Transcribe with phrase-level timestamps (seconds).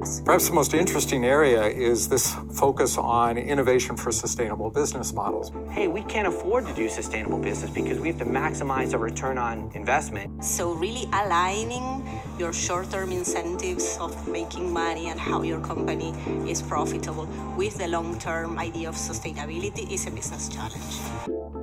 [0.00, 5.52] Perhaps the most interesting area is this focus on innovation for sustainable business models.
[5.70, 9.36] Hey, we can't afford to do sustainable business because we have to maximize our return
[9.36, 10.42] on investment.
[10.42, 12.02] So, really aligning
[12.38, 16.14] your short term incentives of making money and how your company
[16.48, 17.26] is profitable
[17.58, 21.59] with the long term idea of sustainability is a business challenge.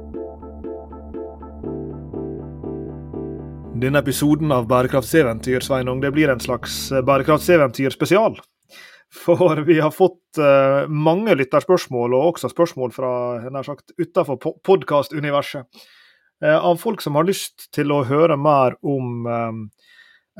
[3.77, 8.39] Denne episoden av Bærekraftseventyr Sveinung, det blir en slags bærekraftseventyr spesial.
[9.25, 13.11] For vi har fått uh, mange lytterspørsmål, og også spørsmål fra
[13.53, 15.67] nær sagt utenfor podkastuniverset,
[16.41, 19.61] uh, av folk som har lyst til å høre mer om um,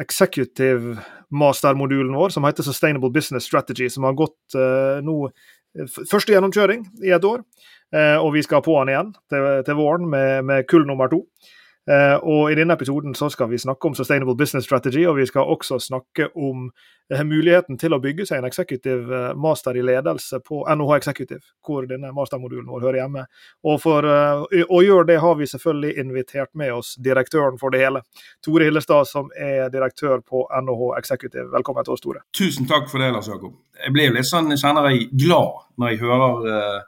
[0.02, 0.98] executive
[1.30, 4.58] master-modulen vår, som heter Sustainable Business Strategy, som har gått
[5.04, 5.16] nå
[6.08, 7.42] første gjennomkjøring i et år.
[8.22, 11.24] og vi skal på den igjen til, til våren med, med kull nummer to.
[11.88, 15.26] Uh, og I denne episoden så skal vi snakke om Sustainable Business Strategy, og vi
[15.26, 16.66] skal også snakke om
[17.14, 21.40] uh, muligheten til å bygge seg en eksekutiv uh, master i ledelse på NOH Executive,
[21.64, 23.24] hvor denne mastermodulen vår hører hjemme.
[23.64, 28.04] Og For å gjøre det har vi selvfølgelig invitert med oss direktøren for det hele,
[28.44, 31.48] Tore Hillestad, som er direktør på NOH Executive.
[31.54, 32.26] Velkommen til oss, Tore.
[32.36, 33.56] Tusen takk for det, Lars Jakob.
[33.80, 36.84] Jeg blir litt sånn, kjenner jeg glad når jeg hører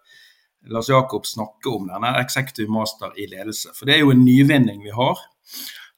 [0.68, 3.72] Lars Jakob snakke om denne Executive Master i ledelse.
[3.78, 5.22] For det er jo en nyvinning vi har,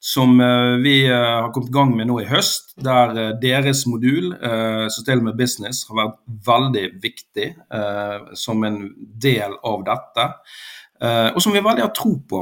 [0.02, 2.72] som eh, vi eh, har kommet i gang med nå i høst.
[2.82, 4.32] Der eh, deres modul,
[4.90, 7.48] Sustainable Business, har vært veldig viktig
[8.38, 8.80] som en
[9.22, 10.26] del av dette.
[11.02, 12.40] Og som vi veldig har tro på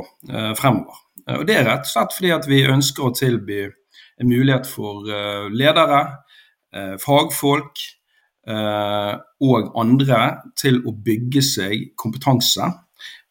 [0.58, 0.98] fremover.
[1.38, 3.62] Og Det er rett og slett fordi at vi ønsker å tilby
[4.20, 5.06] en mulighet for
[5.48, 6.02] ledere,
[7.00, 7.80] fagfolk,
[8.48, 10.20] og andre
[10.56, 12.64] til å bygge seg kompetanse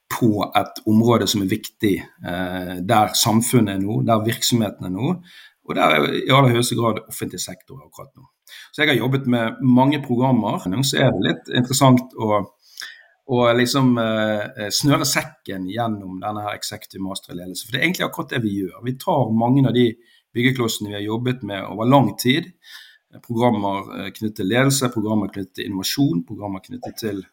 [0.09, 5.13] på et område som er viktig eh, der samfunnet er nå, der virksomheten er nå,
[5.69, 8.25] og der er i aller høyeste grad offentlig sektor akkurat nå.
[8.73, 10.57] Så Jeg har jobbet med mange programmer.
[10.81, 12.39] Så er det litt interessant å,
[13.30, 17.67] å liksom eh, snøre sekken gjennom denne her executive master-ledelse.
[17.67, 18.80] For det er egentlig akkurat det vi gjør.
[18.87, 19.91] Vi tar mange av de
[20.33, 22.49] byggeklossene vi har jobbet med over lang tid,
[23.25, 27.23] programmer eh, knyttet til ledelse, programmer knyttet til innovasjon, programmer knyttet til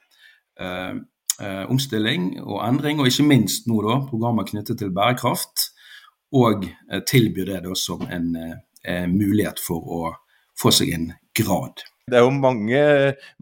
[0.60, 0.94] eh,
[1.40, 5.70] eh, omstilling og endring, og ikke minst nå da, programmer knyttet til bærekraft.
[6.36, 8.32] Og eh, tilbyr det da som en
[8.86, 10.00] en mulighet for å
[10.58, 11.06] få seg en
[11.36, 11.82] grad.
[12.06, 12.80] Det er jo mange,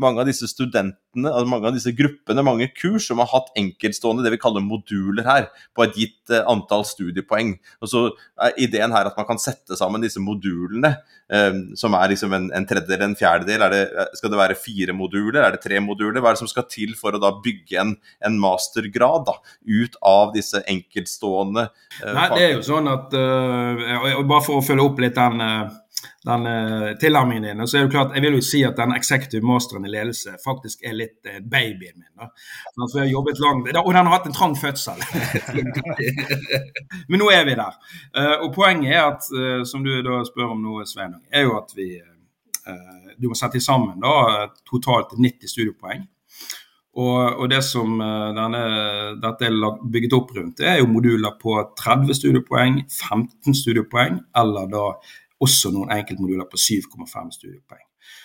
[0.01, 4.25] mange, av disse studentene, altså mange av disse gruppene, mange kurs som har hatt enkeltstående
[4.25, 7.51] det vi kaller moduler her, på et gitt uh, antall studiepoeng.
[7.85, 8.03] Og så
[8.41, 10.95] er ideen her at man kan sette sammen disse modulene,
[11.29, 13.67] um, som er liksom en, en tredjedel en fjerdedel.
[13.69, 16.25] Det, skal det være fire moduler, er det tre moduler?
[16.25, 17.95] Hva er det som skal til for å da bygge en,
[18.25, 24.25] en mastergrad da, ut av disse enkeltstående uh, Nei, det er jo sånn at uh,
[24.25, 25.51] Bare for å følge opp litt den
[26.25, 27.67] den uh, tilnærmingen din.
[27.69, 30.85] så er det klart, Jeg vil jo si at den executive masteren i ledelse faktisk
[30.85, 32.13] er litt uh, babyen min.
[32.17, 32.31] da.
[32.87, 34.99] Så jeg har jobbet langt, Og den har hatt en trang fødsel.
[37.09, 37.77] Men nå er vi der.
[38.17, 39.31] Uh, og Poenget er at,
[39.69, 41.95] som du da spør om nå, Svein, er jo at vi
[43.21, 46.07] du må sette sammen da, totalt 90 studiepoeng.
[46.95, 48.61] Og, og, det som denne,
[49.23, 54.71] dette er bygget opp rundt, det er jo moduler på 30 studiepoeng, 15 studiepoeng, eller
[54.71, 54.85] da
[55.45, 57.85] også noen enkeltmoduler på 7,5 studiepoeng.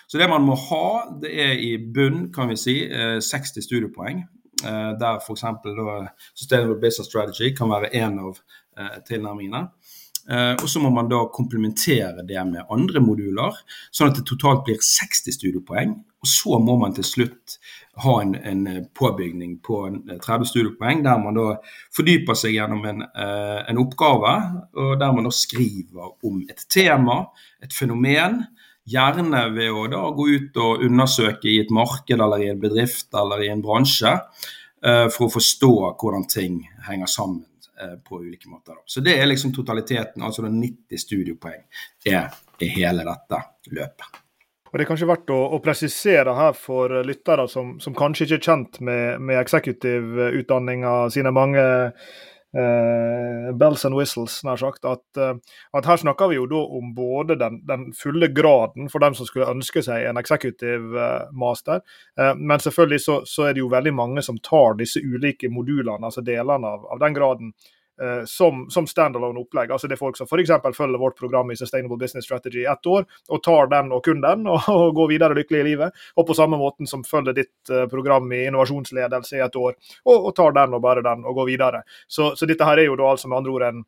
[0.10, 0.86] Så det man må ha,
[1.22, 4.24] det er i bunn, kan vi si, 60 eh, studiepoeng.
[4.66, 5.46] Eh, der f.eks.
[6.36, 8.40] Sustainable Business Strategy kan være en av
[8.80, 9.68] eh, tilnærmingene.
[10.30, 13.56] Og så må man da komplementere det med andre moduler,
[13.90, 15.96] sånn at det totalt blir 60 studiepoeng.
[16.20, 17.56] Og så må man til slutt
[18.04, 21.48] ha en, en påbygning på 30 studiepoeng, der man da
[21.96, 24.34] fordyper seg gjennom en, eh, en, oppgave,
[24.76, 27.22] og der man da skriver om et tema,
[27.64, 28.42] et fenomen.
[28.90, 33.14] Gjerne ved å da gå ut og undersøke i et marked eller i en bedrift
[33.16, 34.16] eller i en bransje,
[34.84, 37.49] eh, for å forstå hvordan ting henger sammen eh,
[38.06, 38.80] på ulike måter.
[38.86, 41.62] Så det er liksom totaliteten, altså 90 studiepoeng
[42.06, 44.20] er i hele dette løpet.
[44.70, 48.38] Og Det er kanskje verdt å, å presisere her for lyttere som, som, kanskje ikke
[48.38, 51.64] er kjent med, med executive-utdanninga sine mange
[52.58, 55.34] eh, bells and whistles, nær sagt, at, uh,
[55.78, 59.28] at, her snakker vi jo da om både den, den, fulle graden for dem som
[59.30, 61.82] skulle ønske seg en executive uh, master,
[62.38, 66.24] men selvfølgelig så, så, er det jo veldig mange som tar disse ulike modulene, altså
[66.26, 67.54] delene av, av den graden,
[68.26, 69.72] som, som standalone opplegg.
[69.72, 70.52] Altså Det er folk som f.eks.
[70.78, 74.48] følger vårt program i Sustainable Business Strategy ett år, og tar den og kun den,
[74.54, 76.06] og, og går videre lykkelig i livet.
[76.16, 79.76] Og på samme måten som følger ditt eh, program i innovasjonsledelse i et år,
[80.06, 81.84] og, og, tar den og bare den og går videre.
[82.08, 83.82] Så, så dette her er jo da altså med andre ord en,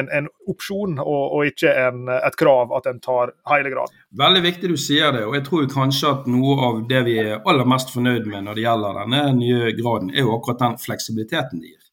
[0.00, 4.04] en, en opsjon, og, og ikke en, et krav at en tar hele graden.
[4.18, 7.36] Veldig viktig du sier det, og jeg tror kanskje at noe av det vi er
[7.38, 11.62] aller mest fornøyd med når det gjelder denne nye graden, er jo akkurat den fleksibiliteten
[11.62, 11.87] det gir.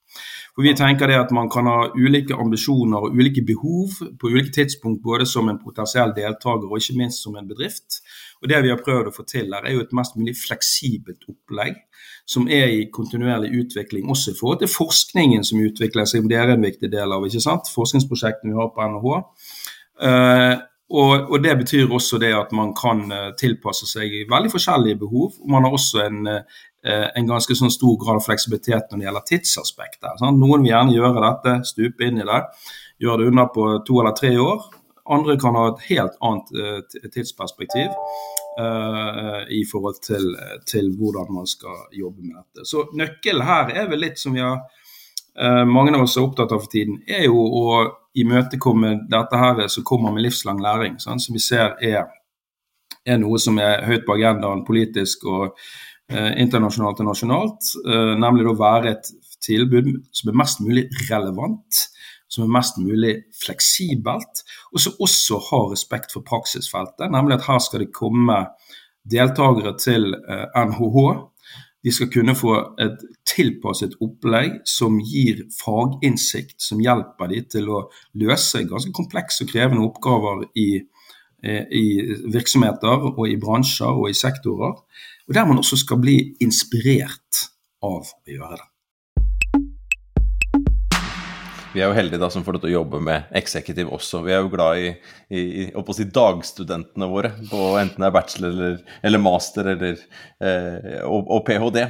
[0.56, 4.54] For Vi tenker det at man kan ha ulike ambisjoner og ulike behov på ulike
[4.56, 8.00] tidspunkt, både som en potensiell deltaker og ikke minst som en bedrift.
[8.42, 11.28] Og Det vi har prøvd å få til her, er jo et mest mulig fleksibelt
[11.28, 11.76] opplegg
[12.26, 16.30] som er i kontinuerlig utvikling, også i forhold til forskningen som utvikler seg.
[16.30, 17.68] Det er en viktig del av ikke sant?
[17.76, 19.20] forskningsprosjektene vi har på NHH.
[20.92, 24.52] Eh, og, og, Det betyr også det at man kan uh, tilpasse seg i veldig
[24.52, 25.34] forskjellige behov.
[25.42, 29.06] og Man har også en, uh, en ganske sånn stor grad av fleksibilitet når det
[29.06, 30.18] gjelder tidsaspekter.
[30.20, 30.40] Sant?
[30.40, 32.42] Noen vil gjerne gjøre dette, stupe inn i det,
[33.00, 34.64] gjøre det unna på to eller tre år.
[35.06, 37.92] Andre kan ha et helt annet tidsperspektiv.
[38.56, 40.30] Uh, i forhold til,
[40.64, 42.64] til, hvordan man skal jobbe med dette.
[42.64, 46.54] Så Nøkkelen her er vel litt som vi har uh, mange av oss er opptatt
[46.56, 47.66] av for tiden, er jo å
[48.16, 51.00] imøtekomme dette her som kommer med livslang læring.
[51.04, 52.08] Sånn, som vi ser er,
[53.06, 55.52] er, noe som er høyt på agendaen politisk og
[56.10, 57.74] eh, internasjonalt og nasjonalt.
[58.22, 59.12] nemlig å være et
[59.46, 61.86] tilbud som er mest mulig relevant
[62.36, 67.08] som er mest mulig fleksibelt, og som også har respekt for praksisfeltet.
[67.12, 68.42] Nemlig at her skal det komme
[69.12, 70.12] deltakere til
[70.58, 70.98] NHH.
[71.86, 77.84] De skal kunne få et tilpasset opplegg som gir faginnsikt, som hjelper de til å
[78.18, 80.82] løse ganske komplekse og krevende oppgaver i,
[81.44, 81.86] eh, i
[82.34, 84.74] virksomheter og i bransjer og i sektorer.
[85.28, 87.46] Og der man også skal bli inspirert
[87.84, 88.75] av å gjøre det.
[91.76, 94.22] Vi er jo heldige da som får lov til å jobbe med executive også.
[94.24, 94.92] Vi er jo glad i,
[95.28, 98.78] i, i si dagstudentene våre, på enten det er bachelor eller,
[99.10, 100.00] eller master eller,
[100.40, 101.84] eh, og, og, ph.d.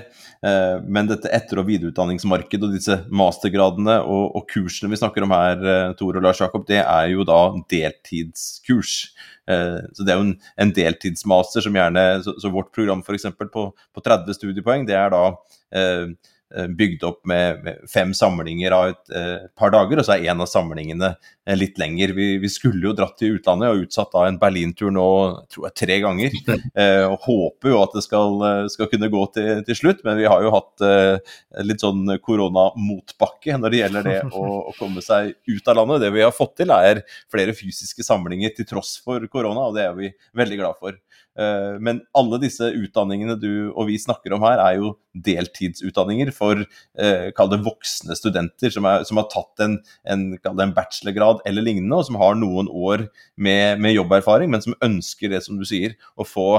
[0.49, 5.35] Eh, men dette etter- og videreutdanningsmarkedet og disse mastergradene og, og, kursene vi snakker om
[5.37, 7.39] her, eh, Tor og Lars Jakob, det er jo da
[7.69, 8.95] deltidskurs.
[9.45, 13.29] Eh, så Det er jo en, en deltidsmaster som gjerne Så, så vårt program f.eks.
[13.53, 15.27] På, på 30 studiepoeng, det er da
[15.75, 16.07] Eh,
[16.77, 20.50] bygd opp med, fem samlinger av et eh, par dager, og så er en av
[20.50, 22.13] samlingene eh, litt lenger.
[22.15, 25.07] Vi, vi, skulle jo dratt til utlandet og utsatt da en Berlintur nå
[25.51, 26.38] tror jeg, tre ganger.
[27.12, 30.44] og håper jo at det skal, skal kunne gå til, til, slutt, men vi har
[30.45, 30.86] jo hatt
[31.65, 36.06] litt sånn koronamotbakke når det gjelder det å, å, komme seg ut av landet.
[36.06, 39.88] Det vi har fått til, er flere fysiske samlinger til tross for korona, og det
[39.89, 41.00] er vi veldig glad for.
[41.35, 46.61] Eh, men alle disse utdanningene du og vi snakker om her, er jo deltidsutdanninger for
[46.61, 49.77] eh, kall det voksne studenter som, er, som har tatt en,
[50.11, 54.75] en, en, bachelorgrad eller lignende, og som har noen år med, med, jobberfaring, men som
[54.83, 56.49] ønsker det, som du sier, å få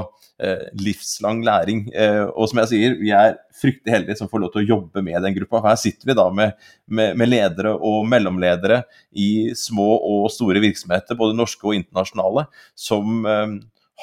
[0.42, 1.86] eh, livslang læring.
[1.92, 5.04] Eh, og som jeg sier, vi er fryktelig heldige som får lov til å jobbe
[5.04, 5.62] med den gruppa.
[5.70, 6.56] Her sitter vi da med,
[6.88, 8.82] med, med ledere og mellomledere
[9.16, 13.56] i små og store virksomheter, både norske og internasjonale, som eh,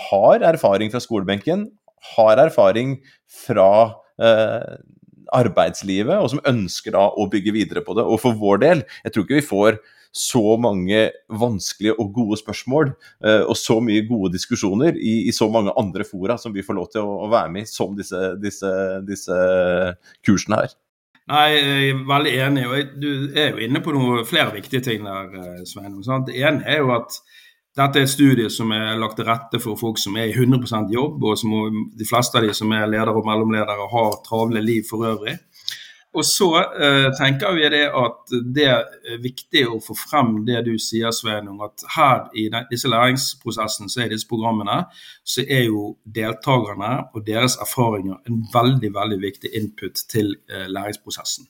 [0.10, 1.68] har erfaring fra skolebenken,
[2.16, 2.98] har erfaring
[3.45, 3.72] fra
[4.22, 4.78] eh,
[5.34, 8.06] arbeidslivet, og som ønsker da å bygge videre på det.
[8.06, 9.81] Og for vår del, jeg tror ikke vi får
[10.13, 11.07] så mange
[11.42, 12.92] vanskelige og gode spørsmål
[13.25, 16.78] eh, og så mye gode diskusjoner i, i, så mange andre fora som vi får
[16.78, 18.69] lov til å, å være med i, som disse, disse,
[19.07, 19.40] disse
[20.25, 20.75] kursene her.
[21.31, 22.66] Nei, jeg er veldig enig.
[22.68, 25.98] og Du er jo inne på noe, flere viktige ting der, eh, Svein.
[26.28, 27.18] Det ene er jo at
[27.77, 30.94] dette er et studie som er lagt til rette for folk som er i 100%
[30.94, 34.85] jobb, og som de fleste av de som er ledere og mellomledere har travle liv
[34.89, 35.39] for øvrig.
[36.13, 40.75] Og så eh, tenker vi det at det er viktig å få frem det du
[40.77, 44.83] sier, Sveinung, at her i disse læringsprosessene, så er disse programmene,
[45.25, 51.49] så er jo deltakerne og deres erfaringer en veldig, veldig viktig input til eh, læringsprosessen.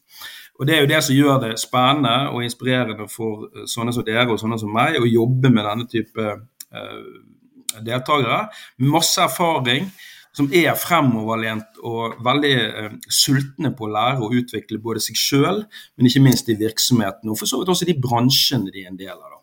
[0.59, 4.05] Og Det er jo det som gjør det spennende og inspirerende for eh, sånne som
[4.05, 8.43] dere og sånne som meg å jobbe med denne type uh, deltakere.
[8.85, 9.89] Masse erfaring,
[10.33, 15.63] som er fremoverlent og veldig uh, sultne på å lære og utvikle både seg sjøl,
[15.97, 18.99] men ikke minst i virksomheten, og for så vidt også de bransjene de er en
[18.99, 19.39] del av.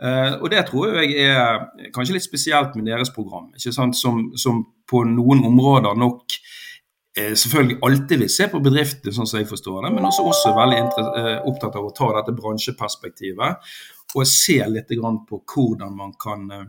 [0.00, 3.98] Uh, og Det tror jeg er kanskje litt spesielt med deres program, ikke sant?
[3.98, 6.69] Som, som på noen områder nok Eh,
[7.16, 10.80] selvfølgelig alltid vil se på bedrifter, sånn som jeg forstår det, men også, også veldig
[10.80, 13.72] eh, opptatt av å ta dette bransjeperspektivet
[14.14, 14.90] og se litt
[15.28, 16.68] på hvordan man kan eh,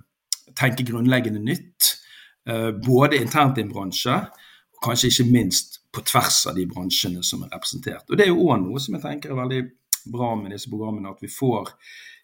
[0.57, 1.98] tenke grunnleggende nytt.
[2.81, 4.15] Både internt i en bransje,
[4.74, 8.07] og kanskje ikke minst på tvers av de bransjene som er representert.
[8.10, 9.62] Og Det er jo òg noe som jeg tenker er veldig
[10.12, 11.69] bra med disse programmene, at vi får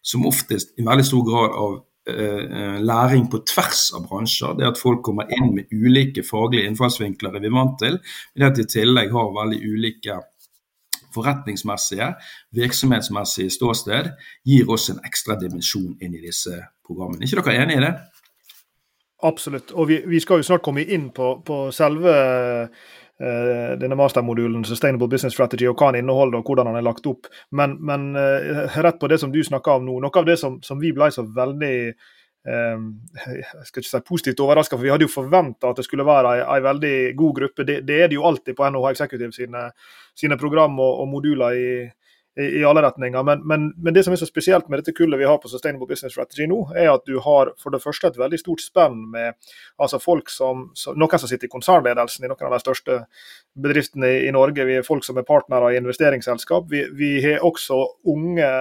[0.02, 1.78] som oftest i veldig stor grad av
[2.08, 4.56] læring på tvers av bransjer.
[4.58, 7.98] Det at folk kommer inn med ulike faglige innfallsvinkler er vi vant til.
[8.34, 10.18] Men at de i tillegg har veldig ulike
[11.14, 12.12] forretningsmessige,
[12.56, 14.12] virksomhetsmessige ståsted,
[14.44, 16.54] gir oss en ekstra dimensjon inn i disse
[16.86, 17.24] programmene.
[17.24, 17.94] Er ikke dere enig i det?
[19.28, 19.72] Absolutt.
[19.74, 22.12] Og vi, vi skal jo snart komme inn på, på selve
[23.18, 27.26] denne mastermodulen Sustainable Business Strategy og hva den inneholder og hvordan den er lagt opp.
[27.50, 30.60] Men, men uh, rett på det som du snakker om nå, noe av det som,
[30.62, 32.84] som vi ble så veldig uh,
[33.26, 36.36] jeg skal ikke si positivt overraska, for vi hadde jo forventa at det skulle være
[36.44, 37.66] ei, veldig god gruppe.
[37.66, 39.66] Det, det, er det jo alltid på NHH Executive sine,
[40.16, 41.70] sine program og, og moduler i,
[42.38, 43.22] i, alle retninger.
[43.22, 45.88] Men, men, men, det som er så spesielt med dette kullet vi har på Sustainable
[45.90, 49.34] Business Strategy nå, er at du har for det første et veldig stort spenn med
[49.82, 53.00] altså folk som, Noen som sitter i konsernledelsen i noen av de største
[53.58, 54.66] bedriftene i, i Norge.
[54.68, 56.70] Vi er folk som er partnere i investeringsselskap.
[56.70, 58.52] Vi, vi har også unge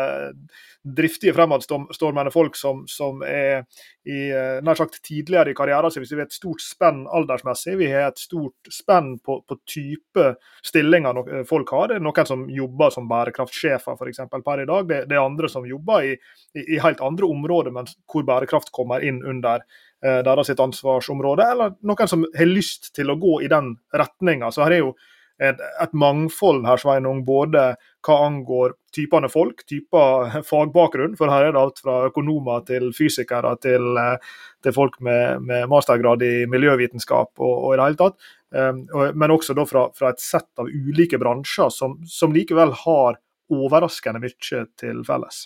[0.84, 3.66] driftige fremadstormende folk som, som, er
[4.08, 6.06] i eh, nær sagt tidligere i karrieren sin.
[6.06, 10.28] Vi har et stort spenn aldersmessig, vi har et stort spenn på, på type
[10.66, 11.92] stillinger eh, folk har.
[11.92, 14.24] Det er noen som jobber som bærekraftsjefer f.eks.
[14.32, 14.88] per i dag.
[14.88, 16.16] Det, det, er andre som jobber i,
[16.56, 19.66] i, i, helt andre områder, men hvor bærekraft kommer inn under
[20.06, 21.52] eh, deres ansvarsområde.
[21.52, 24.54] Eller noen som har lyst til å gå i den retninga.
[24.54, 24.96] Så her er jo
[25.40, 27.64] et, et, mangfold her, Sveinung, både
[28.06, 33.54] hva angår typene folk, typer fagbakgrunn, for her er det alt fra økonomer til fysikere
[33.64, 34.18] til, eh,
[34.66, 38.34] til folk med, med, mastergrad i miljøvitenskap og, og, i det hele tatt.
[38.48, 38.86] Um,
[39.20, 43.20] men også da fra, fra, et sett av ulike bransjer som, som likevel har
[43.52, 45.42] overraskende mye til felles.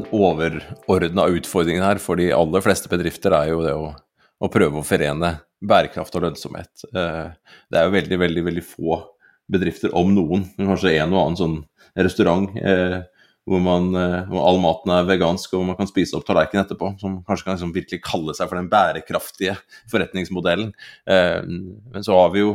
[0.00, 3.92] Den overordna utfordringen her for de aller fleste bedrifter er jo det å,
[4.40, 6.86] å prøve å forene bærekraft og lønnsomhet.
[6.94, 9.00] Eh, det er jo veldig, veldig, veldig få
[9.50, 11.56] bedrifter, om noen, kanskje en og annen sånn
[11.98, 13.00] restaurant eh,
[13.48, 16.94] hvor, man, eh, hvor, all maten er vegansk og man kan spise opp tallerkenen etterpå,
[17.02, 19.58] som kanskje kan liksom virkelig kalle seg for den bærekraftige
[19.90, 20.72] forretningsmodellen.
[21.08, 22.54] Men så har vi jo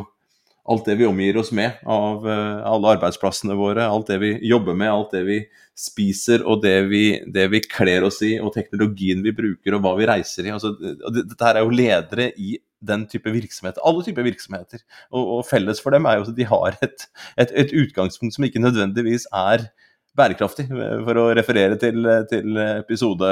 [0.66, 4.78] alt det vi omgir oss med av uh, alle arbeidsplassene våre, alt det vi jobber
[4.78, 5.40] med, alt det vi
[5.78, 7.04] spiser og det vi,
[7.36, 10.54] det vi kler oss i, og teknologien vi bruker og hva vi reiser i.
[10.56, 10.74] Altså,
[11.20, 12.56] dette her er jo ledere i
[12.86, 14.82] den type virksomheter, alle typer virksomheter.
[15.12, 17.08] Og, og, felles for dem er jo at de har et,
[17.42, 19.68] et, et utgangspunkt som ikke nødvendigvis er
[20.16, 23.32] bærekraftig, for å referere til, til episode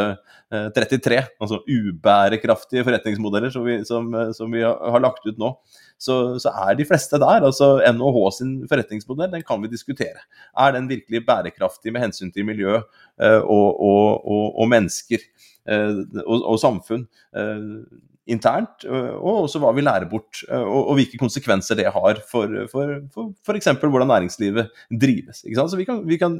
[0.75, 1.19] 33.
[1.19, 5.53] Eh, altså ubærekraftige forretningsmodeller som vi, som, som vi har lagt ut nå
[6.03, 7.45] så, så, er de fleste der.
[7.47, 10.25] altså NHH sin forretningsmodell den kan vi diskutere.
[10.59, 15.23] Er den virkelig bærekraftig med hensyn til miljø eh, og, og, og, og mennesker
[15.69, 17.07] eh, og, samfunn?
[18.31, 23.67] Internt, og også hva vi lærer bort, og, og hvilke konsekvenser det har for f.eks.
[23.81, 25.43] hvordan næringslivet drives.
[25.43, 26.37] Så vi kan, vi kan,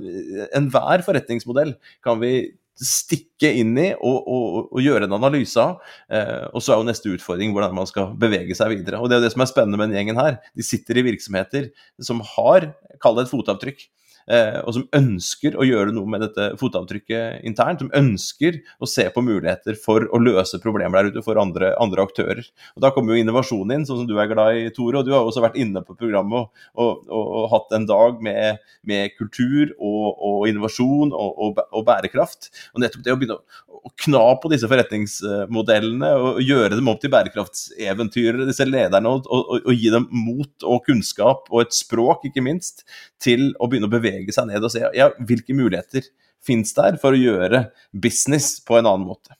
[0.55, 1.75] Enhver forretningsmodell
[2.05, 2.33] kan vi
[2.73, 5.81] stikke inn i og, og, og gjøre en analyse av.
[6.09, 8.99] Eh, og så er jo neste utfordring hvordan man skal bevege seg videre.
[8.99, 10.39] Og det er jo det som er spennende med den gjengen her.
[10.57, 11.69] De sitter i virksomheter
[12.01, 12.71] som har,
[13.03, 13.85] kall det et fotavtrykk.
[14.27, 17.83] Eh, og som ønsker å gjøre noe med dette fotavtrykket internt.
[17.83, 22.05] Som ønsker å se på muligheter for å løse problemer der ute for andre, andre
[22.05, 22.43] aktører.
[22.75, 25.01] Og Da kommer jo innovasjonen inn, sånn som du er glad i, Tore.
[25.01, 28.21] Og du har også vært inne på programmet og, og, og, og hatt en dag
[28.23, 32.49] med, med kultur og, innovasjon og, bærekraft.
[32.73, 33.39] Og nettopp det å begynne
[33.83, 39.27] å kna på disse forretningsmodellene og gjøre dem opp til bærekraftseventyr, disse lederne, og,
[39.59, 42.85] og gi dem mot og kunnskap og et språk, ikke minst,
[43.23, 46.05] til å begynne å bevege bevege seg ned og se ja, hvilke muligheter
[46.43, 49.35] finnes der for å gjøre business på en annen måte.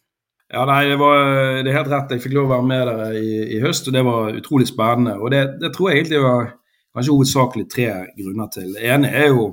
[0.53, 1.24] Ja, nei, det, var,
[1.65, 2.12] det er helt rett.
[2.13, 5.15] Jeg fikk lov å være med dere i, i høst, og det var utrolig spennende.
[5.18, 6.51] Og det, det, tror jeg egentlig var
[6.94, 7.88] kanskje hovedsakelig tre
[8.20, 8.68] grunner til.
[8.75, 9.48] Det ene er jo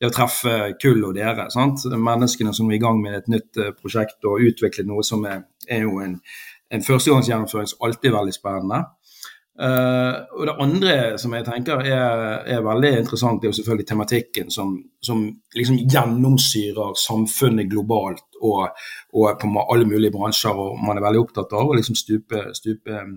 [0.00, 1.50] det å treffe kull og dere.
[1.52, 1.84] sant?
[1.92, 5.44] Menneskene som er i gang med et nytt uh, prosjekt og utvikle noe som er,
[5.68, 6.16] er jo en,
[6.72, 8.80] en førstegangsgjennomføring som alltid er veldig spennende.
[9.56, 13.86] Uh, og Det andre som jeg tenker er, er, veldig interessant, det er jo selvfølgelig
[13.88, 15.22] tematikken som, som
[15.56, 18.76] liksom gjennomsyrer samfunnet globalt og,
[19.16, 20.52] og, på alle mulige bransjer.
[20.52, 23.16] og Man er veldig opptatt av å liksom stupe, stupe, um,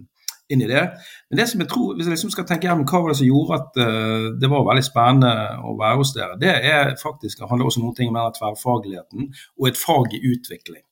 [0.50, 0.86] inn i det.
[1.30, 3.28] Men det som jeg tror, hvis jeg liksom skal tenke hjem, hva var det som
[3.28, 7.52] gjorde at uh, det var veldig spennende å være hos dere, det er faktisk, det
[7.52, 9.28] handler også om noe med den tverrfagligheten
[9.60, 10.86] og et fag i utvikling.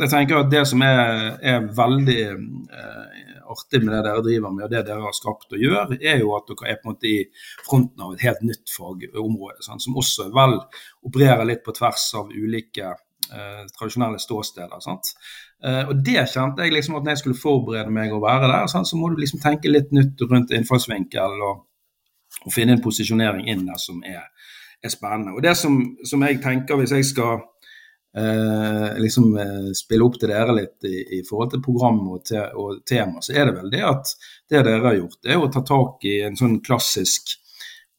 [0.00, 3.22] Jeg tenker at Det som er, er veldig eh,
[3.52, 6.34] artig med det dere driver med, og det dere har skapt og gjør, er jo
[6.36, 7.18] at dere er på en måte i
[7.66, 9.84] fronten av et helt nytt fagområde, sant?
[9.84, 10.58] som også vel
[11.08, 14.88] opererer litt på tvers av ulike eh, tradisjonelle ståsteder.
[15.64, 18.70] Eh, og det kjente jeg liksom at når jeg skulle forberede meg å være der,
[18.72, 21.64] sant, så må du liksom tenke litt nytt rundt innfallsvinkel og,
[22.46, 24.24] og finne en posisjonering inn der som er,
[24.82, 25.36] er spennende.
[25.36, 27.42] Og det som, som, jeg tenker hvis jeg skal
[28.16, 32.42] eh, liksom eh, spille opp til dere litt i, i forhold til program og, te,
[32.52, 34.12] og, tema, så er det vel det at
[34.50, 37.38] det dere har gjort, det er å ta tak i en sånn klassisk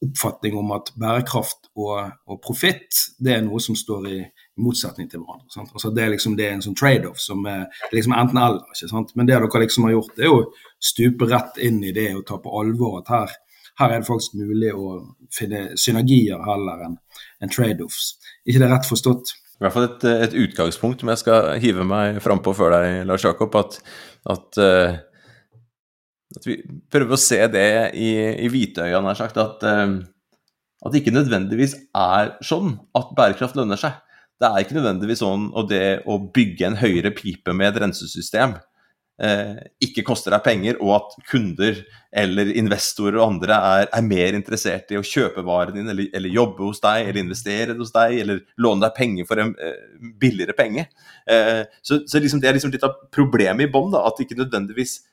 [0.04, 4.18] oppfatning om at bærekraft og, og profitt det er noe som står i
[4.62, 5.64] motsetning til hverandre.
[5.64, 8.66] Altså det, er liksom, det er en sånn trade-off som er liksom enten eller.
[8.76, 9.14] ikke sant?
[9.16, 10.44] Men det dere liksom har gjort, det er å
[10.84, 13.38] stupe rett inn i det og ta på alvor at her,
[13.82, 15.00] her er det faktisk mulig å
[15.34, 17.00] finne synergier heller enn
[17.42, 18.18] en trade-offs.
[18.46, 19.34] ikke det rett forstått?
[19.64, 23.24] I hvert fall et, et utgangspunkt som jeg skal hive meg frampå før deg, Lars
[23.24, 23.56] Jakob.
[23.56, 23.80] At,
[24.36, 25.02] at uh
[26.38, 26.58] at vi
[26.92, 28.10] prøver å se det i,
[28.46, 29.38] i hvitøya, nær sagt.
[29.42, 30.00] At, uh,
[30.84, 34.00] at det ikke nødvendigvis er sånn at bærekraft lønner seg.
[34.42, 38.58] Det er ikke nødvendigvis sånn at det å bygge en høyere pipe med et rensesystem
[39.22, 41.84] uh, ikke koster deg penger, og at kunder
[42.24, 46.34] eller investorer og andre er, er mer interessert i å kjøpe varen din, eller, eller,
[46.34, 50.58] jobbe hos deg, eller investere hos deg, eller låne deg penger for en uh, billigere
[50.58, 50.86] penge.
[51.82, 55.13] så, så liksom, det er liksom litt av problemet i bånn, at ikke nødvendigvis Eh,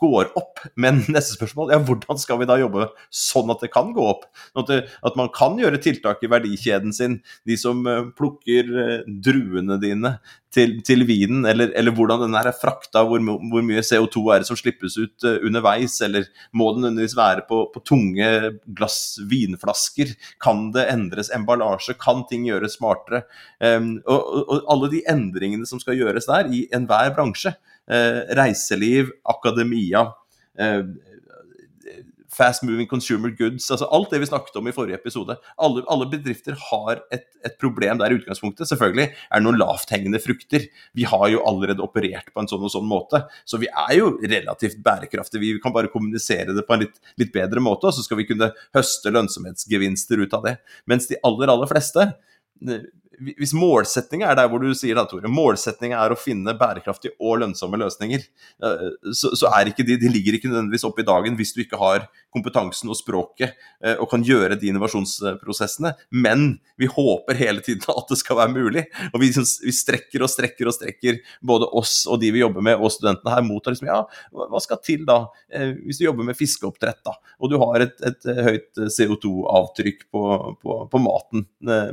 [0.00, 0.62] går opp.
[0.74, 4.26] Men neste spørsmål ja, hvordan skal vi da jobbe sånn at det kan gå opp?
[4.56, 7.20] At, det, at man kan gjøre tiltak i verdikjeden sin.
[7.48, 10.16] De som eh, plukker eh, druene dine
[10.56, 14.48] til, til vinen, eller, eller, hvordan den er frakta, hvor, hvor, mye CO2 er det
[14.48, 16.24] som slippes ut underveis, eller
[16.56, 18.30] må den undervis være på, på tunge
[18.78, 20.14] glass vinflasker?
[20.42, 21.98] Kan det endres emballasje?
[22.00, 23.26] Kan ting gjøres smartere?
[23.60, 27.75] Um, og, og, og alle de endringene som skal gjøres der, i enhver bransje, Eh,
[27.86, 30.08] reiseliv, akademia,
[30.58, 30.82] eh,
[32.36, 35.36] fast moving consumer goods, altså alt det vi snakket om i forrige episode.
[35.62, 38.68] Alle, alle bedrifter har et, et, problem der i utgangspunktet.
[38.68, 40.66] Selvfølgelig er det noen lavthengende frukter.
[40.96, 44.12] Vi har jo allerede operert på en sånn og sånn måte, så vi er jo
[44.20, 45.44] relativt bærekraftige.
[45.44, 48.28] Vi kan bare kommunisere det på en litt, litt bedre måte, og så skal vi
[48.28, 50.56] kunne høste lønnsomhetsgevinster ut av det.
[50.90, 52.10] Mens de aller, aller fleste
[53.18, 57.40] hvis målsettinga er der hvor du sier da, Tore, målsettinga er å finne bærekraftige og
[57.42, 58.24] lønnsomme løsninger,
[58.66, 61.62] eh, så, så er ikke de, de ligger ikke nødvendigvis oppe i dagen hvis du
[61.64, 62.06] ikke har
[62.36, 63.54] kompetansen og språket
[63.84, 65.94] eh, og kan gjøre de innovasjonsprosessene.
[66.12, 68.84] Men vi håper hele tiden at det skal være mulig.
[69.12, 72.76] Og vi, vi strekker og strekker og strekker både oss og de vi jobber med,
[72.76, 74.02] og studentene her mot liksom, ja,
[74.36, 75.22] hva skal til da?
[75.52, 80.22] Eh, hvis du jobber med fiskeoppdrett, da, og du har et, et høyt CO2-avtrykk på,
[80.62, 81.44] på, på, maten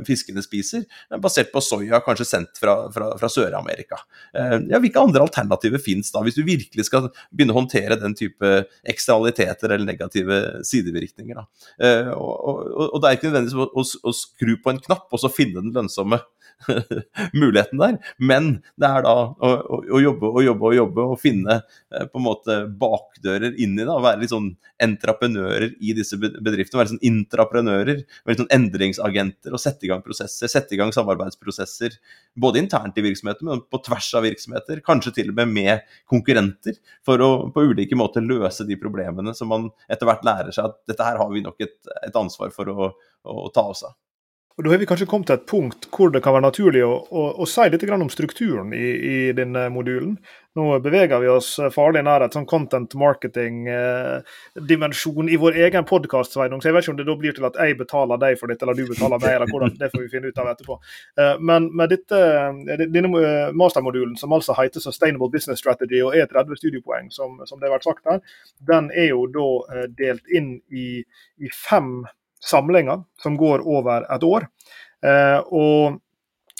[0.06, 0.84] fiskene spiser,
[1.22, 4.00] basert på soya kanskje sendt fra, fra, fra Sør-Amerika.
[4.36, 8.16] Eh, ja, hvilke andre alternativer fins da, hvis du virkelig skal begynne å håndtere den
[8.18, 8.52] type
[8.90, 11.42] ekstraliteter eller negative sidevirkninger?
[11.80, 15.12] Eh, og, og, og det er ikke nødvendigvis å, å, å skru på en knapp
[15.12, 16.20] og så finne den lønnsomme
[17.40, 17.98] muligheten der.
[18.18, 22.20] Men det er da å, å, jobbe og jobbe og jobbe og finne eh, på
[22.20, 23.98] en måte bakdører inn i det.
[24.06, 24.52] Være litt sånn
[24.84, 26.80] entreprenører i disse bedriftene.
[26.82, 28.04] Være sånn intraprenører.
[28.26, 30.50] Være sånn endringsagenter og sette i gang prosesser.
[30.50, 31.98] Sette i gang samarbeidsprosesser.
[32.40, 34.82] Både internt i virksomheter, men på tvers av virksomheter.
[34.84, 36.78] Kanskje til og med med konkurrenter.
[37.06, 40.80] For å på ulike måter løse de problemene som man etter hvert lærer seg at
[40.90, 42.90] dette her har vi nok et, et ansvar for å,
[43.24, 43.96] å ta oss av.
[44.54, 47.02] Og Da har vi kanskje kommet til et punkt hvor det kan være naturlig å,
[47.10, 50.14] å, å si litt om strukturen i, i, denne modulen.
[50.54, 56.30] Nå beveger vi oss farlig nær et sånn content marketing-dimensjon eh, i vår egen podkast.
[56.30, 58.62] Så jeg vet ikke om det da blir til at jeg betaler deg for dette,
[58.62, 59.34] eller du betaler meg.
[59.34, 60.78] eller hvordan, Det får vi finne ut av etterpå.
[61.18, 66.14] Eh, men med dette, eh, denne eh, mastermodulen, som altså heter Sustainable Business Strategy og
[66.14, 68.22] er 30 studiepoeng, som, som det har vært sagt her,
[68.70, 71.02] den er jo da eh, delt inn i,
[71.42, 72.06] i fem
[72.44, 74.48] samlinger som går over et år.
[75.04, 76.00] Eh, og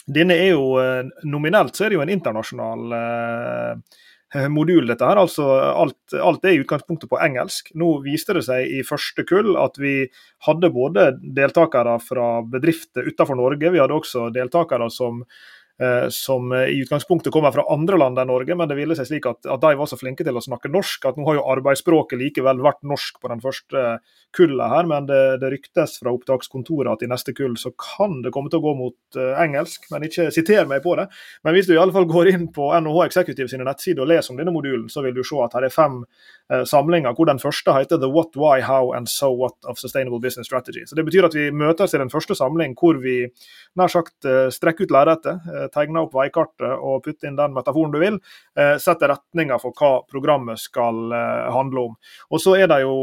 [0.05, 5.21] denne er jo eh, Nominelt så er det jo en internasjonal eh, modul, dette her.
[5.21, 7.71] Altså alt, alt, er i utgangspunktet på engelsk.
[7.79, 10.01] Nå viste det seg i første kull at vi
[10.49, 15.23] hadde både deltakere fra bedrifter utenfor Norge, vi hadde også deltakere som
[16.09, 19.27] som eh, i utgangspunktet kommer fra andre land enn Norge, men det ville seg slik
[19.27, 22.21] at, at, de var så flinke til å snakke norsk at nå har jo arbeidsspråket
[22.21, 23.83] likevel vært norsk på den første
[24.35, 28.31] kullet her, men det, det ryktes fra opptakskontoret at i neste kull så kan det
[28.35, 31.09] komme til å gå mot engelsk, men ikke siter meg på det.
[31.47, 34.35] Men hvis du i alle fall går inn på NHH Executive sine nettsider og leser
[34.35, 36.01] om denne modulen, så vil du se at her er fem
[36.67, 40.51] samlinger, hvor den første heter The What, Why, How and So What of Sustainable Business
[40.51, 40.83] Strategy.
[40.87, 43.21] Så Det betyr at vi møtes i den første samling hvor vi
[43.79, 48.19] nær sagt strekker ut lerretet, tegne opp veikartet og putte inn den metaforen du vil.
[48.83, 51.13] Sette retninga for hva programmet skal
[51.55, 51.97] handle om.
[52.31, 52.95] Og så er det jo,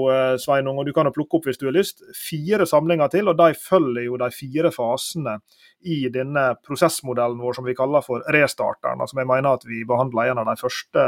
[0.41, 3.39] Sveinung, og du kan jo plukke opp hvis du har lyst, fire samlinger til, og
[3.39, 5.39] de følger jo de fire fasene
[5.81, 10.27] i denne prosessmodellen vår som vi kaller for restarteren, som jeg mener at vi behandla
[10.29, 11.07] en av de første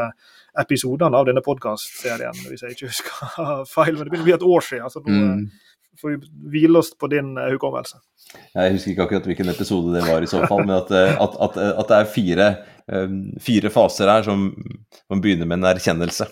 [0.64, 3.44] episodene av denne podkastserien, hvis jeg ikke husker
[3.76, 3.98] feil.
[3.98, 5.46] Men det begynner å bli et år siden, Altså nå mm.
[6.02, 8.02] Får vi hvile oss på din uh, hukommelse.
[8.54, 11.36] Jeg husker ikke akkurat hvilken episode det var i så fall, men at, eh, at,
[11.48, 12.48] at, at det er fire,
[13.44, 14.48] fire faser her som,
[15.12, 16.26] man begynner med en erkjennelse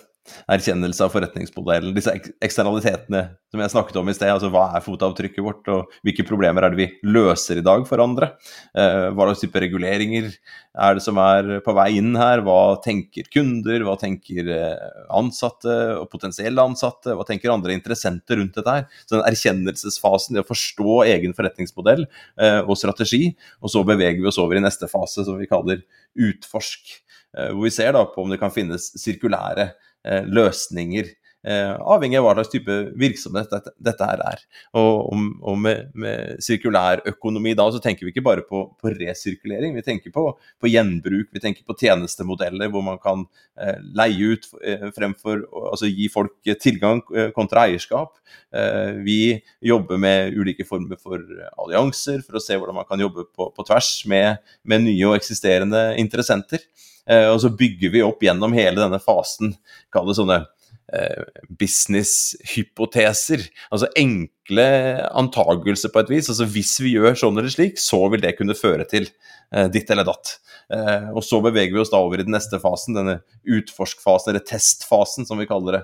[0.50, 1.94] erkjennelse av forretningsmodellen.
[1.96, 4.30] Disse eksternalitetene som jeg snakket om i sted.
[4.32, 8.00] altså Hva er fotavtrykket vårt, og hvilke problemer er det vi løser i dag for
[8.00, 8.32] andre?
[8.72, 12.40] Eh, hva slags type reguleringer er det som er på vei inn her?
[12.46, 17.12] Hva tenker kunder, hva tenker eh, ansatte og potensielle ansatte?
[17.18, 18.88] Hva tenker andre interessenter rundt dette her?
[19.04, 24.32] Så den erkjennelsesfasen, det å forstå egen forretningsmodell eh, og strategi, og så beveger vi
[24.32, 25.84] oss over i neste fase, som vi kaller
[26.16, 27.00] utforsk.
[27.32, 29.70] Hvor vi ser da på om det kan finnes sirkulære
[30.04, 31.10] løsninger.
[31.42, 34.42] Eh, avhengig av hva slags type virksomhet dette, dette her er.
[34.78, 35.08] Og,
[35.42, 40.14] og med, med sirkulærøkonomi da, så tenker vi ikke bare på, på resirkulering, vi tenker
[40.14, 43.24] på, på, gjenbruk, vi tenker på tjenestemodeller hvor man kan
[43.58, 48.14] eh, leie ut eh, fremfor altså gi folk tilgang eh, kontra eierskap.
[48.54, 49.18] Eh, vi
[49.66, 51.26] jobber med ulike former for
[51.58, 55.18] allianser for å se hvordan man kan jobbe på, på tvers med, med nye og
[55.18, 56.62] eksisterende interessenter.
[57.10, 59.56] Eh, og så bygger vi opp gjennom hele denne fasen,
[59.92, 60.38] kall det sånne
[60.94, 61.22] eh,
[61.58, 63.40] business-hypoteser.
[63.74, 64.66] Altså enkle
[65.10, 66.30] antagelser på et vis.
[66.32, 69.90] Altså hvis vi gjør sånn eller slik, så vil det kunne føre til eh, ditt
[69.90, 70.38] eller datt.
[70.72, 75.26] Og så beveger vi oss da over i den neste fasen, denne utforskfasen, eller testfasen
[75.28, 75.82] som vi kaller det.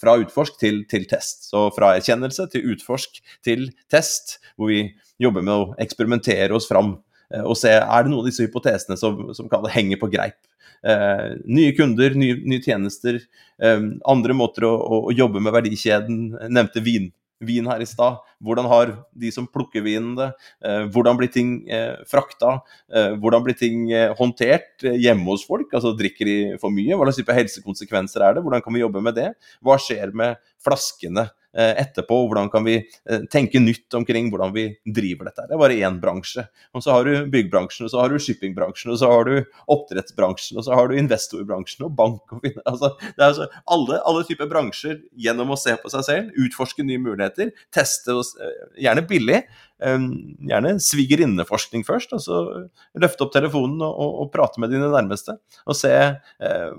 [0.00, 1.44] Fra utforsk til, til test.
[1.46, 4.80] Så fra erkjennelse til utforsk til test, hvor vi
[5.22, 6.96] jobber med å eksperimentere oss fram
[7.44, 10.38] og se er det noen av disse hypotesene som, som kan henge på greip.
[10.80, 13.20] Eh, nye kunder, nye, nye tjenester,
[13.60, 16.20] eh, andre måter å, å, å, jobbe med verdikjeden.
[16.40, 17.10] Jeg nevnte vin,
[17.44, 18.20] vin her i stad.
[18.40, 20.30] Hvordan har de som plukker vinen det?
[20.64, 22.58] Eh, hvordan blir ting eh, frakta?
[22.88, 25.68] Eh, hvordan blir ting håndtert hjemme hos folk?
[25.76, 26.96] Altså Drikker de for mye?
[26.96, 28.46] Hva slags type helsekonsekvenser er det?
[28.46, 29.28] Hvordan kan vi jobbe med det?
[29.60, 32.22] Hva skjer med flaskene Eh, etterpå.
[32.30, 35.46] Hvordan kan vi eh, tenke nytt omkring hvordan vi driver dette.
[35.48, 36.44] Det er bare én bransje.
[36.74, 39.34] Og så har du byggbransjen, og så har du shippingbransjen, og så har du
[39.74, 44.26] oppdrettsbransjen, og så har du investorbransjen og bank og altså, Det er altså alle, alle,
[44.28, 49.06] typer bransjer gjennom å se på seg selv, utforske nye muligheter, teste oss, eh, gjerne
[49.08, 49.42] billig.
[49.80, 52.40] Gjerne svigerinneforskning først, og så
[53.00, 55.38] løfte opp telefonen og, og, og, prate med dine nærmeste.
[55.64, 56.74] Og se eh,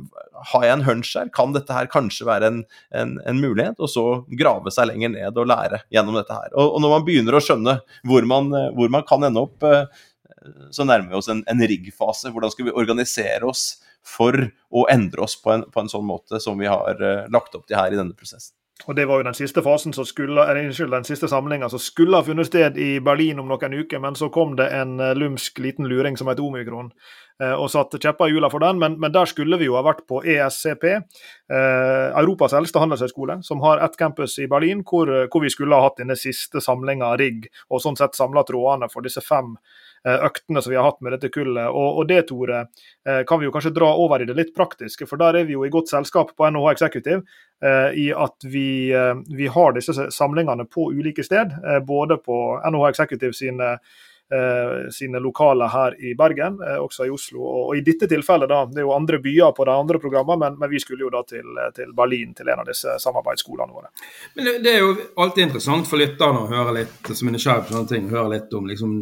[0.51, 2.61] har jeg en hunch her, kan dette her kanskje være en,
[2.97, 3.81] en, en mulighet?
[3.81, 4.05] Og så
[4.37, 6.53] grave seg lenger ned og lære gjennom dette her.
[6.53, 10.05] Og, og når man begynner å skjønne hvor man, hvor man kan ende opp, eh,
[10.73, 12.31] så nærmer vi oss en, en rigg-fase.
[12.33, 13.65] Hvordan skal vi organisere oss
[14.05, 14.33] for
[14.73, 16.97] å endre oss på en, på en sånn måte som vi har
[17.29, 18.55] lagt opp til her i denne prosessen.
[18.87, 22.17] Og Det var jo den siste fasen som skulle, unnskyld, den siste samlinga som skulle
[22.17, 25.59] ha funnet sted i Berlin om noen uker, men så kom det en eh, lumsk
[25.61, 26.89] liten luring som het omikron.
[27.41, 29.83] Eh, og satte kjepper i hjula for den, men, men, der skulle vi jo ha
[29.85, 35.45] vært på ESCP, eh, Europas eldste handelshøyskole, som har ett campus i Berlin, hvor, hvor,
[35.45, 39.21] vi skulle ha hatt denne siste samlinga rigg, og sånn sett samla trådene for disse
[39.25, 41.69] fem eh, øktene som vi har hatt med dette kullet.
[41.69, 42.65] Og, og det, Tore,
[43.07, 45.57] eh, kan vi jo kanskje dra over i det litt praktiske, for der er vi
[45.57, 47.21] jo i godt selskap på NHH Executive
[47.63, 48.93] eh, i at vi,
[49.29, 51.53] vi, har disse samlingene på ulike sted,
[51.87, 54.10] både på NHH Executive sine Eh,
[54.93, 57.41] sine lokaler her i Bergen, eh, også i Oslo.
[57.43, 60.59] Og, i dette tilfellet, da, det er jo andre byer på de andre programmene, men,
[60.61, 63.91] men vi skulle jo da til, til, Berlin, til en av disse samarbeidsskolene våre.
[64.35, 67.67] Men det, det er jo alltid interessant for lytterne å høre litt som er nysgjerrig
[67.67, 68.95] på sånne ting, høre litt om liksom,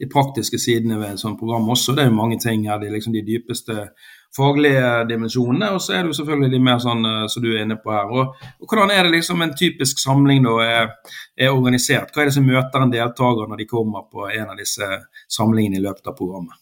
[0.00, 1.96] de praktiske sidene ved et sånt program også.
[1.96, 3.88] Det er jo mange ting her, de, liksom, de dypeste
[4.36, 7.62] faglige dimensjonene, og så er det jo selvfølgelig de mer sånn uh, som du er
[7.62, 8.10] inne på her.
[8.10, 10.90] Og, og, Hvordan er det liksom en typisk samling da er,
[11.38, 12.12] er, organisert?
[12.12, 14.90] Hva er det som møter en deltaker når de kommer på en av disse
[15.30, 16.60] samlingene i løpet av programmet?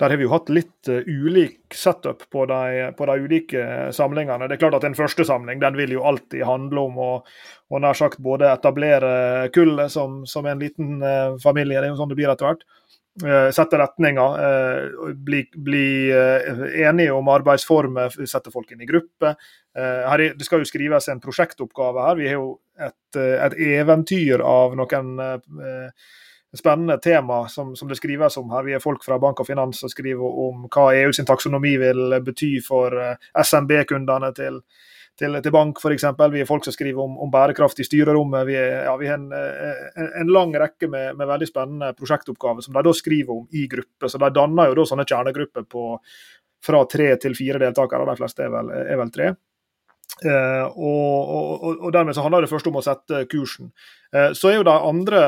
[0.00, 4.46] Der har vi jo hatt litt uh, ulik setup på de, på de, ulike samlingene.
[4.46, 7.10] Det er klart at En første samling den vil jo alltid handle om å
[7.72, 10.98] og nær sagt både etablere kullet som, som en liten
[11.40, 13.01] familie, det er jo sånn det blir etter hvert Eh,
[13.52, 19.36] sette retninger, eh, bli, bli eh, enige om arbeidsformer, sette folk inn i grupper.
[19.72, 22.16] Det skal jo skrives en prosjektoppgave her.
[22.16, 25.14] Vi har jo et, et eventyr av noen
[26.52, 28.66] spennende tema som, som, det skrives om her.
[28.66, 32.18] Vi er folk fra Bank og Finans som skriver om hva EU sin taksonomi vil
[32.20, 32.92] bety for
[33.32, 34.60] SMB-kundene til,
[35.18, 36.06] til, til bank f.eks.
[36.32, 38.46] Vi er folk som skriver om, om bærekraft i styrerommet.
[38.48, 42.76] Vi, er, ja, har en, en, en, lang rekke med, med, veldig spennende prosjektoppgaver som
[42.76, 44.12] de da skriver om i grupper.
[44.12, 45.86] Så de danner jo da sånne kjernegrupper på
[46.62, 48.06] fra tre til fire deltakere.
[48.08, 49.32] De fleste er vel, er vel tre.
[50.20, 53.70] Uh, og, og, og, dermed så handler det først om å sette kursen.
[54.12, 55.22] Uh, så er jo De andre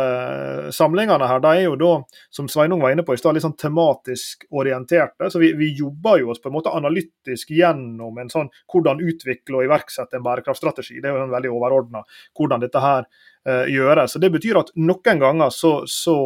[0.77, 1.93] samlingene her, de er jo da,
[2.35, 5.31] som Sveinung var inne på i stad, litt sånn tematisk orienterte.
[5.33, 9.63] Så vi, vi, jobber jo oss på en måte analytisk gjennom en sånn hvordan utvikle
[9.63, 11.01] og iverksette en bærekraftstrategi.
[11.01, 12.05] Det er jo en veldig overordna
[12.37, 14.15] hvordan dette her uh, gjøres.
[14.15, 16.19] Så Det betyr at noen ganger så, så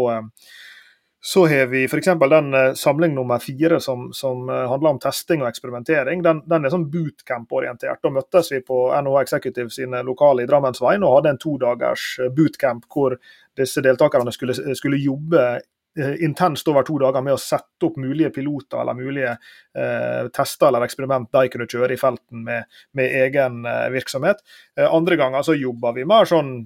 [1.21, 2.07] så har vi f.eks.
[2.31, 6.23] den uh, samling nummer fire som, som uh, handler om testing og eksperimentering.
[6.23, 7.99] Den, den er sånn bootcamp-orientert.
[8.05, 12.31] Da møttes vi på NHO Executive sine lokaler i Drammensveien og hadde en todagers uh,
[12.35, 13.19] bootcamp hvor
[13.59, 15.59] disse deltakerne skulle, skulle jobbe
[15.99, 20.87] intenst over to dager med å sette opp mulige piloter eller mulige eh, tester eller
[20.87, 24.45] eksperiment de kunne kjøre i felten med, med egen eh, virksomhet.
[24.79, 26.61] Eh, andre ganger så jobber vi mer sånn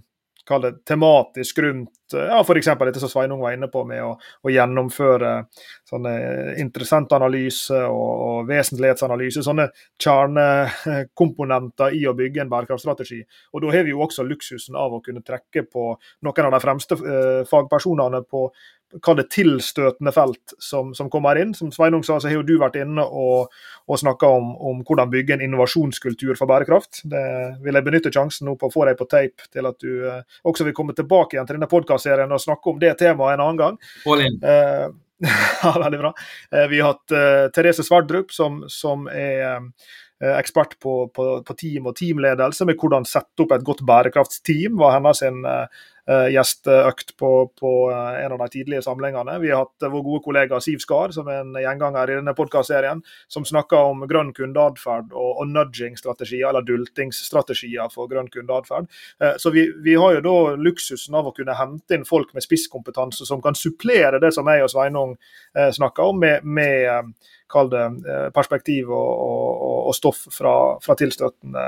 [0.48, 2.66] kall det tematisk rundt ja, f.eks.
[2.66, 5.30] dette som Sveinung var inne på med å, å gjennomføre
[5.88, 6.12] sånne
[6.60, 9.44] interessentanalyse og, og vesentlighetsanalyse.
[9.46, 9.68] Sånne
[10.02, 13.22] kjernekomponenter i å bygge en bærekraftstrategi.
[13.52, 15.88] Og Da har vi jo også luksusen av å kunne trekke på
[16.26, 18.46] noen av de fremste eh, fagpersonene på,
[19.02, 21.54] kall det tilstøtende felt som, som, kommer inn.
[21.56, 23.52] Som Sveinung sa, så har jo du vært inne og,
[23.88, 27.04] og snakka om, om, hvordan bygge en innovasjonskultur for bærekraft.
[27.08, 27.24] Det
[27.64, 30.20] vil jeg benytte sjansen nå på å få deg på tape til at du eh,
[30.48, 33.62] også vil komme tilbake igjen til denne podkastserien og snakke om det temaet en annen
[33.62, 33.80] gang.
[34.06, 34.38] All in.
[34.42, 34.86] Eh,
[35.62, 36.14] ja, veldig bra.
[36.52, 39.70] Eh, vi har hatt uh, Therese Sverdrup, som, som er
[40.22, 44.78] ekspert på, på, på, team og teamledelse, med hvordan sette opp et godt bærekraftsteam.
[44.78, 47.28] var hennes en, uh, Eh, gjesteøkt på,
[47.60, 49.36] på, eh, en av de tidlige samlingene.
[49.38, 53.04] Vi har hatt vår gode kollega Siv Skar, som er en gjenganger i denne podkastserien,
[53.30, 58.90] som snakker om grønn kundeatferd og, og nudging-strategier, eller dultingsstrategier for grønn kundeatferd.
[59.22, 62.48] Uh, så vi, vi, har jo da luksusen av å kunne hente inn folk med
[62.48, 65.14] spisskompetanse som kan supplere det som jeg og Sveinung
[65.54, 67.12] snakker om, med, med
[67.52, 67.84] kall det
[68.34, 69.50] perspektiv og, og,
[69.82, 71.66] og stoff fra, fra tilstøtende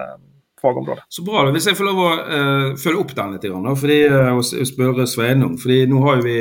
[0.64, 1.04] fagområde.
[1.08, 1.44] Så bra.
[1.44, 1.52] da.
[1.54, 5.08] Hvis jeg får lov å uh, følge opp den litt, da, fordi, uh, og spørre
[5.10, 5.58] Sveinung.
[5.60, 6.38] fordi Nå har vi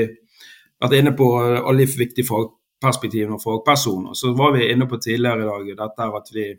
[0.84, 4.16] vært inne på alle de viktige fagperspektivene og fagpersoner.
[4.20, 6.50] Så var vi inne på tidligere i dag dette at vi,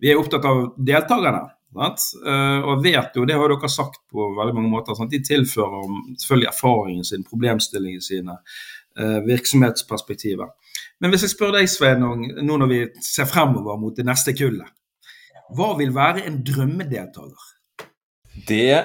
[0.00, 1.46] vi er opptatt av deltakerne.
[1.78, 5.12] Uh, og vet jo, det har dere sagt på veldig mange måter, sant?
[5.12, 8.38] de tilfører selvfølgelig erfaringen sin, problemstillingene sine,
[8.98, 10.50] virksomhetsperspektivet.
[10.98, 14.66] Men hvis jeg spør deg, Sveinung, nå når vi ser fremover mot det neste kullet,
[15.56, 17.52] hva vil være en drømmedeltaker?
[18.48, 18.80] Det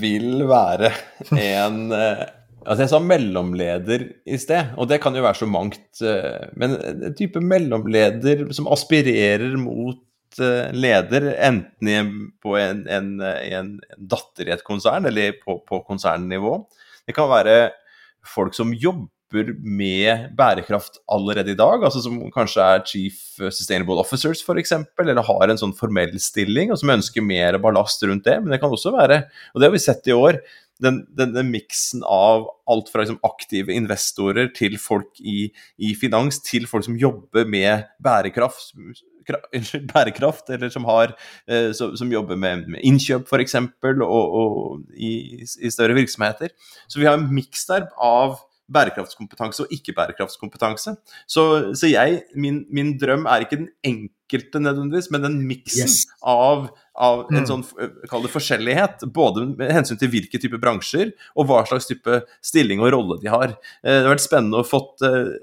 [0.00, 0.90] vil være
[1.36, 2.26] en eh,
[2.66, 6.00] Altså Jeg sa mellomleder i sted, og det kan jo være så mangt.
[6.02, 12.10] Eh, men en type mellomleder som aspirerer mot eh, leder, enten
[12.42, 16.56] på en, en, en datter i et konsern eller på, på konsernnivå.
[17.06, 17.54] Det kan være
[18.30, 24.44] folk som jobber med bærekraft allerede i dag, altså som kanskje er Chief Sustainable Officers
[24.44, 28.38] f.eks., eller har en sånn formell stilling, og som ønsker mer ballast rundt det.
[28.42, 30.40] Men det kan også være, og det har vi sett i år,
[30.82, 35.48] den, denne miksen av alt fra liksom aktive investorer til folk i,
[35.80, 38.74] i, finans, til folk som jobber med bærekraft,
[39.56, 41.14] unnskyld, bærekraft eller som, har,
[41.50, 46.52] eh, som, som, jobber med, med innkjøp f.eks., og, og i, i, større virksomheter.
[46.88, 48.38] Så vi har en miks der av
[48.72, 50.96] bærekraftskompetanse og ikke-bærekraftskompetanse.
[51.30, 51.42] Så,
[51.78, 56.00] så, jeg, min, min, drøm er ikke den enkelte nødvendigvis, men den miksen yes.
[56.26, 56.66] av,
[56.98, 57.46] av, en mm.
[57.50, 57.62] sånn
[58.10, 59.06] kall det forskjellighet.
[59.14, 63.30] Både med hensyn til hvilke type bransjer og hva slags type stilling og rolle de
[63.30, 63.54] har.
[63.84, 65.36] Eh, det har vært spennende å fått eh,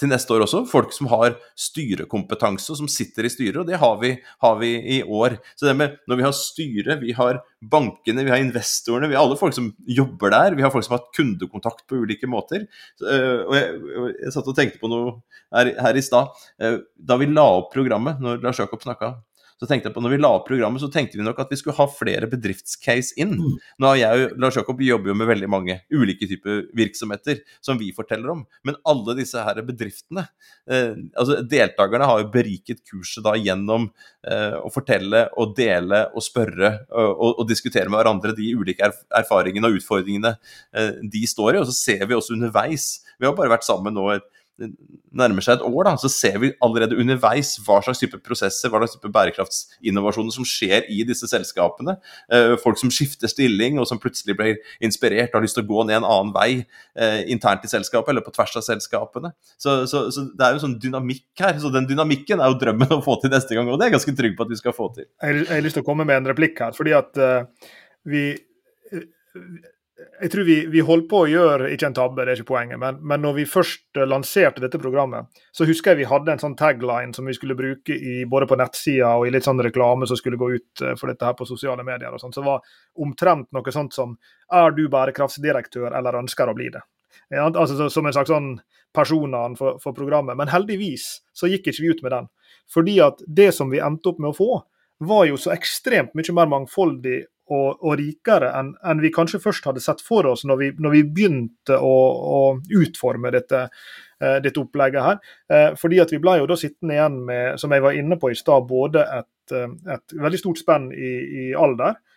[0.00, 0.62] til neste år også.
[0.68, 3.58] Folk som har styrekompetanse, og som sitter i styret.
[3.62, 4.12] Og det har vi,
[4.44, 5.38] har vi, i år.
[5.56, 9.24] Så det med når vi har styre, vi har bankene, vi har investorene, vi har
[9.24, 10.58] alle folk som jobber der.
[10.58, 12.66] Vi har folk som har hatt kundekontakt på ulike måter.
[13.02, 13.78] Eh, og jeg,
[14.24, 15.16] jeg satt og tenkte på noe
[15.54, 16.36] her, her i stad.
[16.60, 19.16] Eh, da vi la opp programmet, når Lars Jakob snakka,
[19.56, 21.56] så tenkte jeg på når vi la opp programmet, så tenkte vi nok at vi
[21.56, 23.32] skulle ha flere bedriftscase inn.
[23.40, 23.54] Mm.
[23.80, 27.80] Nå har jeg og Lars Jakob jobber jo med veldig mange ulike typer virksomheter som
[27.80, 28.44] vi forteller om.
[28.68, 30.26] Men alle disse her bedriftene,
[30.68, 33.88] eh, altså deltakerne har jo beriket kurset da gjennom
[34.28, 39.00] eh, å fortelle og dele og spørre og, og, diskutere med hverandre de ulike erf
[39.16, 40.34] erfaringene og utfordringene
[40.76, 41.62] eh, de står i.
[41.64, 45.58] Og så ser vi også underveis Vi har bare vært sammen nå et nærmer seg
[45.58, 49.10] et år, da, så ser vi allerede underveis hva slags type prosesser, hva slags type
[49.12, 51.96] bærekraftsinnovasjoner som skjer i disse selskapene.
[52.32, 55.70] Eh, folk som skifter stilling, og som plutselig blir inspirert og har lyst til å
[55.70, 59.32] gå ned en annen vei eh, internt i selskapet, eller på tvers av selskapene.
[59.56, 61.60] Så, så, så, det er jo en sånn dynamikk her.
[61.62, 63.98] Så den dynamikken er jo drømmen å få til neste gang, og det er jeg
[63.98, 65.08] ganske trygg på at vi skal få til.
[65.20, 67.72] Jeg, har lyst til å komme med en replikk her, fordi at uh,
[68.08, 68.28] vi
[70.20, 72.78] jeg tror vi, vi, holdt på å gjøre ikke en tabbe, det er ikke poenget,
[72.80, 76.56] men, men når vi først lanserte dette programmet, så husker jeg vi hadde en sånn
[76.58, 80.18] tagline som vi skulle bruke i, både på nettsida og i litt sånn reklame som
[80.18, 82.12] skulle gå ut eh, for dette her på sosiale medier.
[82.12, 82.64] og sånt, Så var
[83.02, 84.16] omtrent noe sånt som
[84.52, 86.84] 'Er du bærekraftsdirektør eller ønsker å bli det?'
[87.30, 88.60] Ja, altså Som en slags sånn
[88.94, 90.36] personan for, for programmet.
[90.36, 92.28] Men heldigvis så gikk ikke vi ut med den.
[92.72, 94.62] Fordi at det som vi endte opp med å få,
[94.98, 99.68] var jo så ekstremt mye mer mangfoldig og, og rikere enn, en vi kanskje først
[99.68, 101.94] hadde sett for oss når vi, når vi begynte å,
[102.38, 102.40] å
[102.80, 105.22] utforme dette, uh, dette, opplegget her.
[105.52, 108.32] Uh, fordi at vi ble jo da sittende igjen med, som jeg var inne på
[108.32, 111.14] i stad, både et, uh, et, veldig stort spenn i,
[111.46, 112.15] i alder, Eh,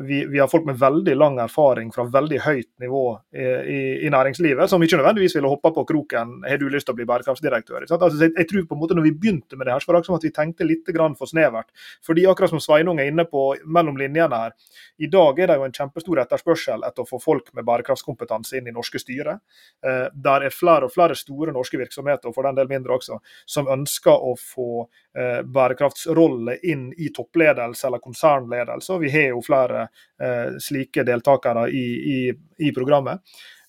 [0.00, 3.02] vi, vi, har folk med veldig lang erfaring fra veldig høyt nivå
[3.36, 6.94] i, i, i næringslivet, som ikke nødvendigvis ville hoppa på kroken har du lyst til
[6.94, 7.84] å bli bærekraftsdirektør.
[7.84, 9.98] Altså, jeg, jeg, tror på en måte når vi begynte med det her, så var
[9.98, 11.68] det som at vi tenkte litt for snevert.
[12.06, 14.56] Fordi akkurat som Sveinung er inne på mellom linjene her,
[14.98, 18.68] i dag er det jo en kjempestor etterspørsel etter å få folk med bærekraftskompetanse inn
[18.68, 19.40] i norske styrer.
[19.86, 23.20] Eh, der er flere og flere store norske virksomheter, og for den del mindre også,
[23.48, 24.70] som ønsker å få
[25.16, 28.98] eh, bærekraftsrolle inn i toppledelse eller konsernledelse.
[29.00, 29.86] vi har jo flere
[30.22, 31.86] eh, slike deltakere i,
[32.16, 32.20] i,
[32.66, 33.20] i programmet.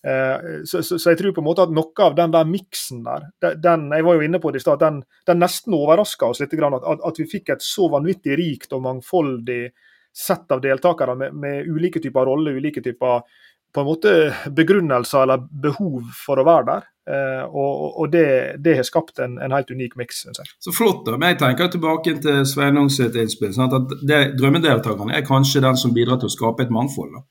[0.07, 3.03] Eh, så, så, så, jeg tror på en måte at noe av den der miksen
[3.05, 3.27] der,
[3.61, 6.55] den, jeg var jo inne på det i stad, den, den, nesten overraska oss litt.
[6.57, 9.63] At, at, vi fikk et så vanvittig rikt og mangfoldig
[10.11, 13.21] sett av deltakere med, med ulike typer roller, ulike typer
[13.71, 14.15] på en måte
[14.51, 16.89] begrunnelser eller behov for å være der.
[17.11, 18.25] Eh, og, og det,
[18.63, 20.51] det, har skapt en, en helt unik miks, syns jeg.
[20.63, 21.03] Så flott.
[21.05, 23.51] da, men Jeg tenker tilbake til Sveinung sitt innspill.
[23.57, 23.75] Sant?
[23.75, 27.17] at det, Drømmedeltakerne er kanskje den som bidrar til å skape et mangfold.
[27.17, 27.25] da.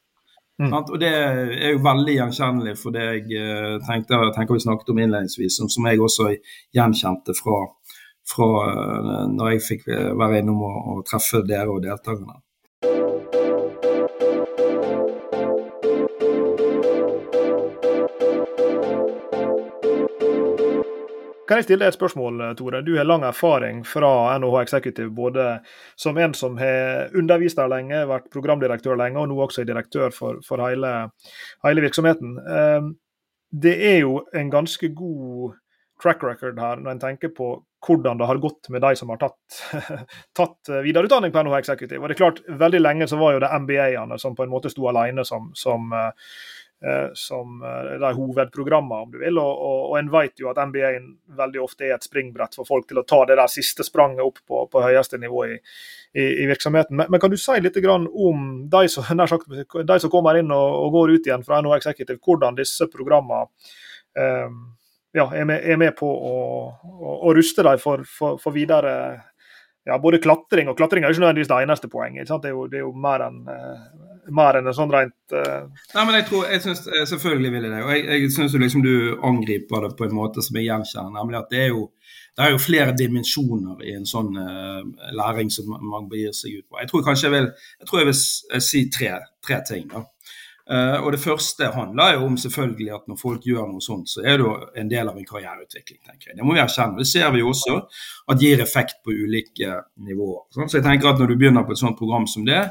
[0.60, 0.74] Mm.
[0.76, 5.00] Og Det er jo veldig gjenkjennelig for det jeg eh, tenkte, tenker vi snakket om
[5.00, 6.28] innledningsvis, som, som jeg også
[6.76, 7.62] gjenkjente fra,
[8.28, 9.88] fra eh, når jeg fikk
[10.20, 12.42] være innom og, og treffe dere og deltakerne.
[21.50, 22.78] Kan jeg stille deg et spørsmål, Tore?
[22.86, 25.46] Du har lang erfaring fra NHH Executive, både
[25.98, 30.14] som en som har undervist der lenge, vært programdirektør lenge, og nå også er direktør
[30.14, 30.92] for, for hele,
[31.66, 32.36] hele, virksomheten.
[32.38, 32.92] Ehm,
[33.50, 35.56] det er jo en ganske god
[36.00, 37.50] track record her, når en tenker på
[37.82, 39.60] hvordan det har gått med de som har tatt,
[40.38, 41.98] tatt videreutdanning på NHH Executive.
[41.98, 44.70] Og det er klart, Veldig lenge så var jo det MBA-ene som på en måte
[44.70, 46.12] sto alene som, som Eh,
[47.14, 49.38] som eh, de hovedprogrammene, om du vil.
[49.38, 50.92] Og, og, og en vet jo at NBA
[51.36, 54.40] veldig ofte er et springbrett for folk til å ta det der siste spranget opp
[54.48, 55.58] på, på høyeste nivå i,
[56.16, 56.96] i, i virksomheten.
[56.96, 60.68] Men, men, kan du si litt om de som, sagt, de som kommer inn og,
[60.86, 63.48] og, går ut igjen fra NHO Executive, hvordan disse programmene
[64.16, 64.48] eh,
[65.20, 66.36] ja, er, med, er, med, på å,
[66.80, 68.94] å, å ruste dem for, for, for videre
[69.84, 72.28] ja, både klatring og klatring er jo ikke nødvendigvis det eneste poenget.
[72.28, 75.68] Det er, jo, det, er jo, mer enn uh, mer enn en sånn rent uh...
[75.94, 77.80] Nei, men jeg tror, jeg synes, eh, Selvfølgelig vil jeg det.
[77.84, 78.94] og Jeg, jeg syns liksom du
[79.26, 81.16] angriper det på en måte som jeg gjenkjenner.
[81.16, 81.88] nemlig at det er jo
[82.38, 84.80] det er jo flere dimensjoner i en sånn uh,
[85.18, 86.78] læring som man begir seg ut på.
[86.78, 87.48] Jeg tror kanskje jeg vil,
[87.80, 89.10] jeg tror jeg vil si tre,
[89.44, 89.88] tre ting.
[89.90, 90.04] da.
[90.70, 94.22] Uh, og Det første handler jo om selvfølgelig at når folk gjør noe sånt, så
[94.22, 96.00] er det jo en del av en karriereutvikling.
[96.06, 96.36] tenker jeg.
[96.38, 96.98] Det må vi erkjenne.
[96.98, 97.78] Det ser vi jo også
[98.30, 100.46] at gir effekt på ulike nivåer.
[100.54, 102.62] Så jeg tenker at Når du begynner på et sånt program som det,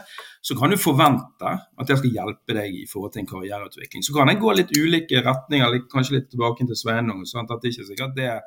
[0.41, 4.03] så kan du forvente at det skal hjelpe deg i forhold til en karriereutvikling.
[4.05, 7.25] Så kan jeg gå litt ulike retninger, kanskje litt tilbake til Sveinung.
[7.27, 8.41] Sånn at det ikke er sikkert det er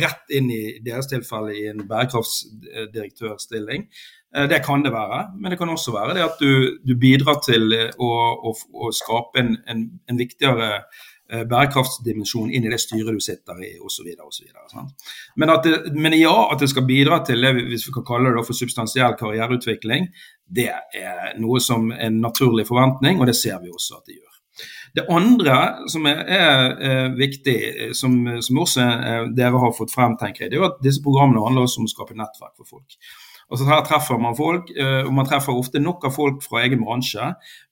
[0.00, 3.80] rett inn i deres tilfelle i en bærekraftsdirektørstilling.
[4.36, 7.40] Eh, det kan det være, men det kan også være det at du, du bidrar
[7.44, 8.12] til å,
[8.50, 8.54] å,
[8.86, 13.72] å skape en, en, en viktigere eh, bærekraftsdimensjon inn i det styret du sitter i
[13.80, 14.10] osv.
[15.40, 18.44] Men, at men ja, at det skal bidra til det hvis vi kan kalle det
[18.46, 20.10] for substansiell karriereutvikling,
[20.46, 24.18] det er noe som er en naturlig forventning, og det ser vi også at det
[24.20, 24.32] gjør.
[24.96, 25.56] Det andre
[25.92, 27.56] som er, er, er viktig,
[27.96, 31.42] som, som også er, dere har fått frem, tenker jeg, det er at disse programmene
[31.44, 32.96] handler også om å skape nettverk for folk.
[33.46, 34.70] Altså Her treffer man folk,
[35.06, 37.28] og man treffer ofte nok av folk fra egen bransje.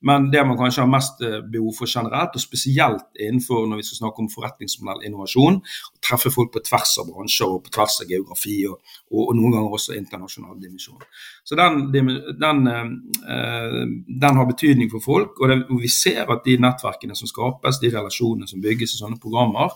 [0.06, 3.98] Men det man kanskje har mest behov for generelt, og spesielt innenfor når vi skal
[4.04, 8.60] snakke om forretningsmodellinnovasjon, å treffe folk på tvers av bransjer og på tvers av geografi,
[8.70, 11.02] og, og, og noen ganger også internasjonal dimensjon.
[11.42, 16.54] Så den, den, den, har betydning for folk, og, det, og vi ser at de
[16.62, 19.74] nettverkene som skapes, de relasjonene som bygges i sånne programmer,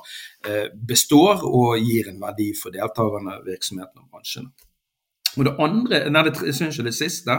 [0.89, 4.68] består og gir en verdi for deltakerne, virksomhetene og bransjene.
[5.39, 7.39] Og det andre, nei, det, jeg synes det siste,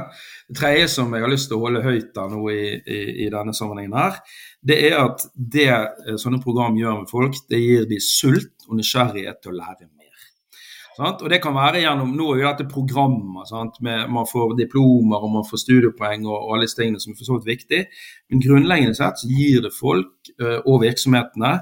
[0.50, 3.30] det tredje som jeg har lyst til å holde høyt da nå i, i, i,
[3.34, 4.20] denne sammenhengen her,
[4.66, 8.80] det er at det eh, sånne program gjør med folk, det gir de sult og
[8.80, 9.96] nysgjerrighet til å lære mer.
[11.00, 11.22] Sant?
[11.24, 13.46] Og det kan være gjennom, Nå er jo dette programmer.
[13.48, 13.78] Sant?
[13.86, 17.20] Med, man får diplomer og man får studiepoeng og, og alle disse tingene som er
[17.20, 17.84] for så vidt viktig.
[18.30, 21.54] Men grunnleggende sett så gir det folk uh, og virksomhetene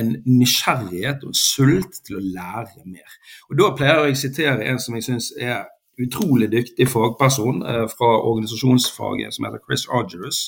[0.00, 3.18] en nysgjerrighet og en sult til å lære mer.
[3.50, 5.68] Og Da pleier jeg å sitere en som jeg syns er
[6.06, 10.40] utrolig dyktig fagperson eh, fra organisasjonsfaget, som heter Chris Argerus.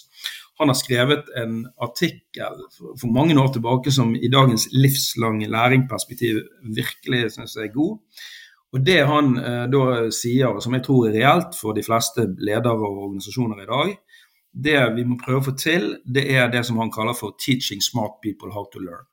[0.58, 2.60] Han har skrevet en artikkel
[3.00, 6.42] for mange år tilbake som i dagens livslange læringperspektiv
[6.76, 7.98] virkelig synes jeg er god.
[8.72, 12.78] Og Det han eh, da sier, som jeg tror er reelt for de fleste ledere
[12.78, 13.94] og organisasjoner i dag,
[14.52, 17.80] det vi må prøve å få til, det er det som han kaller for 'teaching
[17.82, 19.08] smart people how to learn'.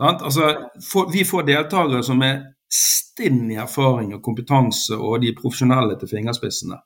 [0.00, 5.96] Altså, for, vi får deltakere som er stinn i erfaring og kompetanse og de profesjonelle
[5.98, 6.76] til fingerspissene.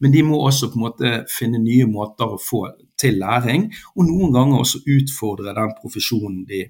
[0.00, 2.64] Men de må også på en måte finne nye måter å få
[3.00, 6.64] til læring, og noen ganger også utfordre den profesjonen de,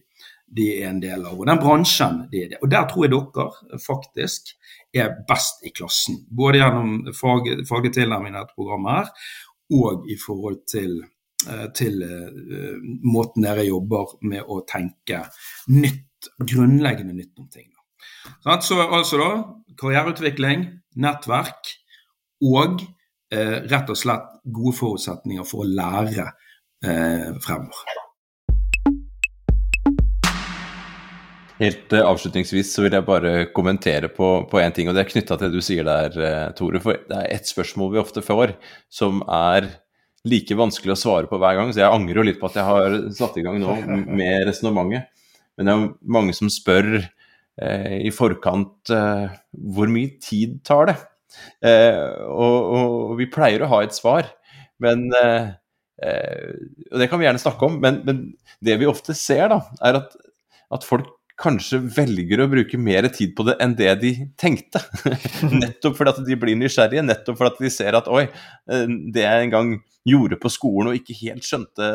[0.47, 2.61] de er en del av, og den bransjen de er i.
[2.63, 4.55] Og der tror jeg dere faktisk
[4.93, 6.23] er best i klassen.
[6.29, 9.33] Både gjennom fag, faglig tilnærming i dette programmet her,
[9.73, 11.01] og i forhold til
[11.51, 15.25] Eh, til eh, måten dere jobber med å tenke
[15.75, 17.72] nytt, grunnleggende nytt om ting.
[18.43, 19.31] Så altså da,
[19.81, 20.67] karriereutvikling,
[21.03, 21.73] nettverk
[22.45, 22.83] og
[23.33, 26.29] eh, rett og slett gode forutsetninger for å lære
[26.85, 27.99] eh, fremover.
[31.63, 35.53] Helt avslutningsvis så vil jeg bare kommentere på én ting, og det er knytta til
[35.53, 36.81] det du sier der, Tore.
[36.83, 38.57] For det er ett spørsmål vi ofte får,
[38.91, 39.69] som er
[40.29, 42.67] like vanskelig å svare på hver gang, så jeg angrer jo litt på at jeg
[42.67, 43.77] har satt i gang nå
[44.21, 45.11] med resonnementet.
[45.59, 47.09] Men det er jo mange som spør eh,
[47.61, 49.33] i forkant eh,
[49.75, 50.95] hvor mye tid tar det?
[51.65, 51.99] Eh,
[52.29, 54.29] og, og, vi pleier å ha et svar,
[54.83, 55.53] men eh,
[56.05, 56.53] eh,
[56.91, 58.23] Og det kan vi gjerne snakke om, men, men
[58.65, 60.17] det vi ofte ser, da, er at,
[60.75, 61.11] at folk
[61.43, 64.83] kanskje velger å bruke mer tid på det enn det de tenkte.
[65.63, 68.27] nettopp fordi at de blir nysgjerrige, nettopp fordi at de ser at oi,
[68.71, 68.85] eh,
[69.15, 69.73] det jeg en gang
[70.09, 71.89] gjorde på skolen og ikke helt skjønte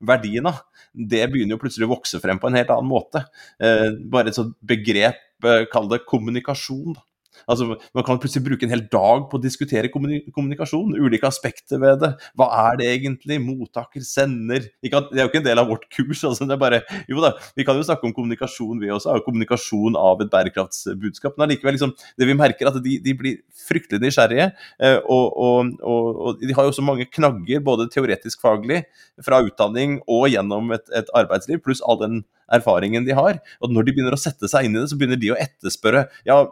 [0.00, 0.62] verdien av,
[0.94, 3.24] det begynner jo plutselig å vokse frem på en helt annen måte.
[3.62, 6.94] Eh, bare et sånt begrep, eh, kall det kommunikasjon.
[6.94, 7.04] da
[7.48, 12.02] Altså, man kan plutselig bruke en hel dag på å diskutere kommunikasjon, ulike aspekter ved
[12.02, 12.12] det.
[12.38, 13.40] Hva er det egentlig?
[13.44, 16.22] Mottaker, sender Det er jo ikke en del av vårt kurs.
[16.24, 19.12] Altså, det er bare, jo da, Vi kan jo snakke om kommunikasjon, vi også.
[19.12, 21.36] Er kommunikasjon av et bærekraftsbudskap.
[21.36, 24.50] Men allikevel, liksom, det vi merker, at de, de blir fryktelig nysgjerrige.
[24.80, 28.84] Eh, og, og, og, og, de har jo så mange knagger, både teoretisk faglig,
[29.24, 32.22] fra utdanning og gjennom et, et arbeidsliv, pluss all den
[32.52, 33.38] erfaringen de har.
[33.62, 36.06] Og når de begynner å sette seg inn i det, så begynner de å etterspørre
[36.28, 36.42] ja,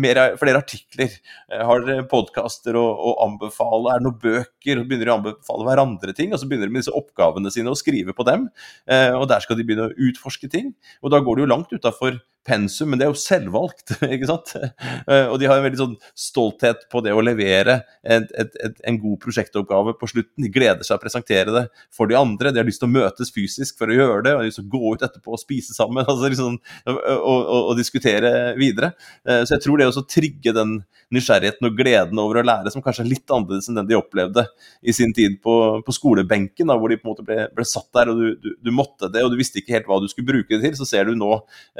[0.00, 1.12] mer, flere artikler.
[1.50, 3.92] Eh, har dere podkaster å, å, anbefale?
[3.92, 4.80] Er det noen bøker?
[4.80, 6.34] Og begynner de å anbefale hverandre ting.
[6.34, 8.48] Og så begynner de med disse oppgavene sine å skrive på dem.
[8.90, 10.72] Eh, og der skal de begynne å utforske ting.
[11.04, 13.94] Og da går det jo langt utafor pensum, men det er jo selvvalgt.
[14.14, 14.52] ikke sant?
[14.56, 18.78] Eh, og de har en veldig sånn stolthet på det å levere et, et, et,
[18.88, 20.44] en god prosjektoppgave på slutten.
[20.44, 21.64] De gleder seg å presentere det
[21.94, 22.52] for de andre.
[22.54, 24.60] De har lyst til å møtes fysisk for å gjøre det, og de har lyst
[24.62, 26.56] til å gå ut etterpå og spise sammen altså liksom,
[26.88, 28.94] og, og, og, diskutere videre.
[29.26, 30.80] Eh, så jeg tror det å trigge den
[31.14, 34.44] nysgjerrigheten og gleden over å lære, som kanskje er litt annerledes enn den de opplevde
[34.86, 37.88] i sin tid på, på skolebenken, da, hvor de på en måte ble, ble satt
[37.96, 40.30] der, og du, du, du, måtte det, og du visste ikke helt hva du skulle
[40.30, 40.78] bruke det til.
[40.78, 41.32] Så ser du nå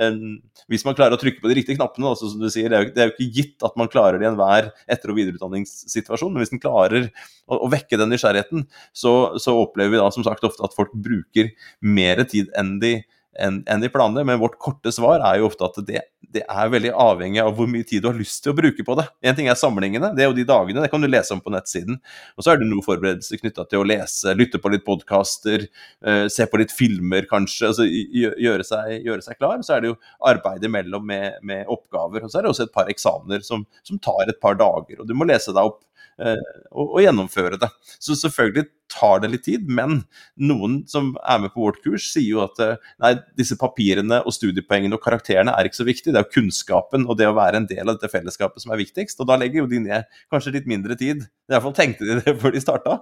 [0.03, 0.41] en
[0.71, 2.87] hvis man klarer å trykke på de riktige knappene, altså, som du sier, det er,
[2.87, 6.35] jo, det er, jo, ikke gitt at man klarer det i enhver etter- og videreutdanningssituasjon,
[6.35, 10.27] men hvis man klarer å, å vekke den nysgjerrigheten, så, så, opplever vi da som
[10.27, 11.51] sagt ofte at folk bruker
[11.83, 13.01] mer tid enn de
[13.39, 14.25] enn en de planene.
[14.27, 16.03] Men vårt korte svar er jo ofte at det,
[16.35, 18.97] det, er veldig avhengig av hvor mye tid du har lyst til å bruke på
[18.99, 19.07] det.
[19.27, 21.53] En ting er samlingene, det er jo de dagene, det kan du lese om på
[21.55, 22.01] nettsiden.
[22.37, 25.67] Og så er det noe forberedelse knytta til å lese, lytte på litt podkaster,
[26.07, 27.71] uh, se på litt filmer kanskje.
[27.71, 29.61] altså gjøre seg, gjøre seg, klar.
[29.67, 30.01] Så er det jo
[30.31, 32.25] arbeid imellom med, med, oppgaver.
[32.25, 35.01] Og så er det også et par eksamener som, som tar et par dager.
[35.01, 35.83] Og du må lese deg opp
[36.21, 37.71] å, å gjennomføre det.
[37.99, 40.03] Så selvfølgelig tar det litt tid, men
[40.41, 42.59] noen som er med på vårt kurs, sier jo at
[43.03, 47.07] nei, disse papirene og studiepoengene og karakterene er ikke så viktig, det er jo kunnskapen
[47.07, 49.21] og det å være en del av dette fellesskapet som er viktigst.
[49.23, 51.25] Og da legger jo de ned kanskje litt mindre tid.
[51.25, 53.01] I hvert fall tenkte de det før de starta.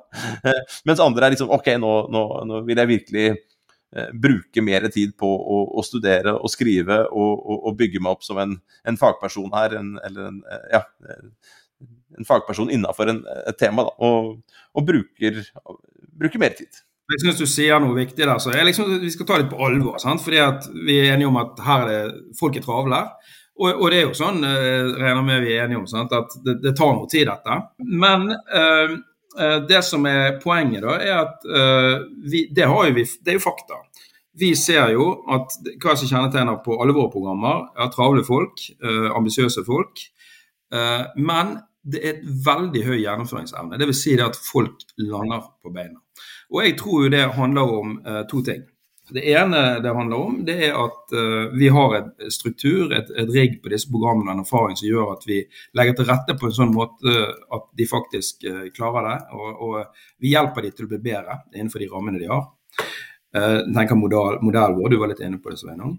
[0.89, 5.17] Mens andre er liksom OK, nå, nå, nå vil jeg virkelig eh, bruke mer tid
[5.21, 8.59] på å, å, studere og skrive og, og, og, bygge meg opp som en,
[8.89, 10.85] en fagperson her, en, eller en, eh, ja,
[12.19, 15.43] en fagperson innafor et tema, da, og, og bruker,
[16.19, 16.83] bruker, mer tid.
[17.09, 18.39] Jeg syns du sier noe viktig der.
[18.43, 19.97] så liksom, Vi skal ta litt på alvor.
[20.03, 20.21] Sant?
[20.21, 20.43] fordi
[20.85, 23.05] Vi er enige om at her er det, folk er travle.
[23.59, 26.13] Og, og, det er jo sånn, eh, regner med vi er enige om, sant?
[26.15, 27.57] at det, det tar noe tid, dette.
[28.05, 28.93] Men øh,
[29.67, 33.81] det som er poenget, da, er at øh, vi, det, vi, det, er jo fakta.
[34.39, 39.11] Vi ser jo at hva som kjennetegner på alle våre programmer, er travle folk, øh,
[39.17, 40.07] ambisiøse folk.
[41.17, 41.55] men
[41.93, 43.79] det er et veldig høy gjennomføringsevne.
[43.81, 44.03] Dvs.
[44.03, 46.01] Si det at folk lander på beina.
[46.53, 48.67] Og jeg tror jo det handler om eh, to ting.
[49.09, 53.31] Det ene det handler om, det er at eh, vi har et struktur, et, et
[53.33, 55.39] rigg på disse programmene, og en erfaring som gjør at vi
[55.81, 57.15] legger til rette på en sånn måte
[57.57, 59.19] at de faktisk eh, klarer det.
[59.37, 62.49] Og, og, vi hjelper dem til å bli bedre innenfor de rammene de har.
[63.29, 65.99] Tenk tenker modell, modell vår, du var litt inne på det, Sveinung.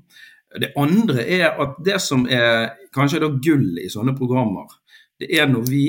[0.60, 4.66] Det andre er at det som er kanskje da gull i sånne programmer,
[5.20, 5.86] det er når vi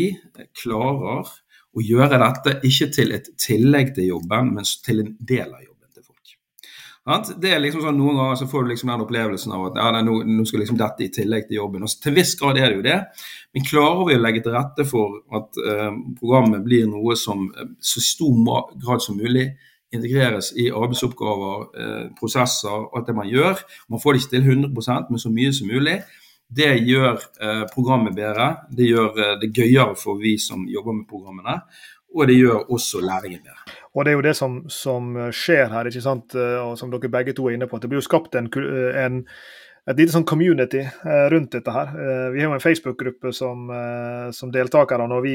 [0.58, 1.28] klarer
[1.70, 5.90] å gjøre dette ikke til et tillegg til jobben, men til en del av jobben
[5.94, 6.32] til folk.
[7.42, 10.02] Det er liksom sånn Noen ganger så får du liksom den opplevelsen av at ja,
[10.02, 11.86] nå, nå, skal liksom dette i tillegg til jobben.
[11.86, 12.98] Og til viss grad er det jo det,
[13.54, 17.68] men klarer vi å legge til rette for at eh, programmet blir noe som uh,
[17.78, 19.52] så stor grad som mulig
[19.94, 23.62] integreres i arbeidsoppgaver, eh, prosesser, alt det man gjør.
[23.90, 25.96] Man får det ikke til 100 men så mye som mulig.
[26.50, 28.48] Det gjør eh, programmet bedre.
[28.74, 31.60] Det gjør eh, det gøyere for vi som jobber med programmene.
[32.10, 33.76] Og det gjør også læringen bedre.
[33.94, 36.34] Og Det er jo det som, som skjer her, ikke sant?
[36.34, 37.78] Eh, og som dere begge to er inne på.
[37.78, 39.24] at Det blir jo skapt en, en
[39.88, 40.82] et lite sånn community
[41.32, 41.88] rundt dette her.
[42.30, 43.64] Vi har jo en Facebook-gruppe som,
[44.36, 45.06] som deltakere.
[45.08, 45.32] Når vi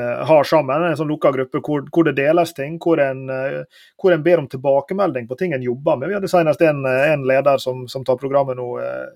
[0.00, 0.82] har sammen.
[0.82, 4.40] En sånn lukka gruppe hvor, hvor, det deles ting, hvor en, eh, hvor en, ber
[4.40, 6.08] om tilbakemelding på ting en jobber med.
[6.08, 8.68] Vi hadde senest en, eh, en leder som, som, tar programmet nå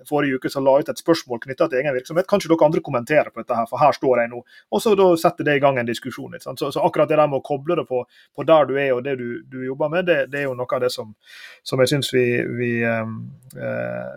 [0.09, 2.29] forrige uke, som la ut et spørsmål knytta til egen virksomhet.
[2.29, 4.43] Kanskje dere andre kommenterer på dette, her, for her står jeg nå.
[4.71, 6.37] Og så da setter det i gang en diskusjon.
[6.39, 8.03] Så, så, akkurat det der med å koble det på,
[8.35, 10.77] på der du er og det du, du jobber med, det, det, er jo noe
[10.77, 11.13] av det som,
[11.65, 12.25] som jeg syns vi,
[12.57, 12.71] vi,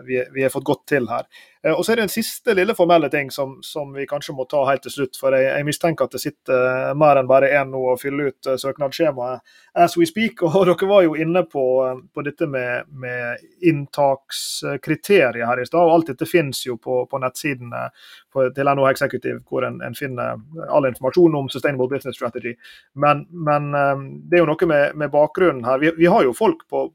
[0.07, 1.25] vi, vi har fått godt til her.
[1.63, 4.47] Eh, og så er det en siste lille formelle ting som, som, vi kanskje må
[4.49, 5.19] ta helt til slutt.
[5.19, 8.29] For jeg, jeg mistenker at det sitter eh, mer enn bare én nå og fylle
[8.31, 9.41] ut uh, søknadsskjemaet
[9.73, 10.43] as we speak.
[10.47, 11.65] Og dere var jo inne på,
[12.13, 15.81] på dette med, med inntakskriterier her i stad.
[15.81, 17.87] og Alt dette finnes jo på, på nettsidene
[18.33, 20.39] på, til NHO Executive, hvor en, en, finner
[20.69, 22.55] all informasjon om Sustainable Business Strategy.
[22.93, 25.79] Men, men det er jo noe med, med bakgrunnen her.
[25.83, 26.85] Vi, vi, har jo folk på,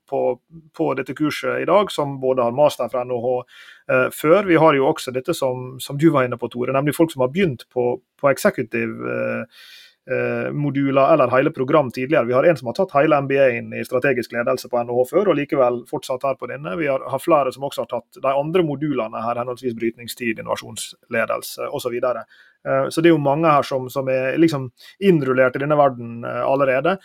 [0.76, 3.44] på dette kurset i dag som både har master fra NHH uh,
[4.14, 4.45] før.
[4.49, 7.22] Vi har jo også dette som, som, du var inne på, Tore, nemlig folk som
[7.22, 7.84] har begynt på,
[8.20, 9.66] på executive uh,
[10.11, 12.24] uh, moduler eller hele program tidligere.
[12.24, 15.39] Vi har en som har tatt hele MBA-en i strategisk ledelse på NHH før, og
[15.41, 16.76] likevel fortsatt her på denne.
[16.80, 21.70] Vi har, har flere som også har tatt de andre modulene her, henholdsvis brytningstid, innovasjonsledelse
[21.70, 21.99] osv.
[22.67, 24.64] Så, det er jo mange her som, som er liksom
[25.07, 26.97] innrullert i denne verden allerede.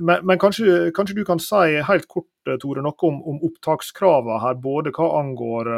[0.00, 2.26] Men, men kanskje, kanskje, du kan si helt kort
[2.58, 5.68] Tore, noe om, om opptakskravene her, både hva angår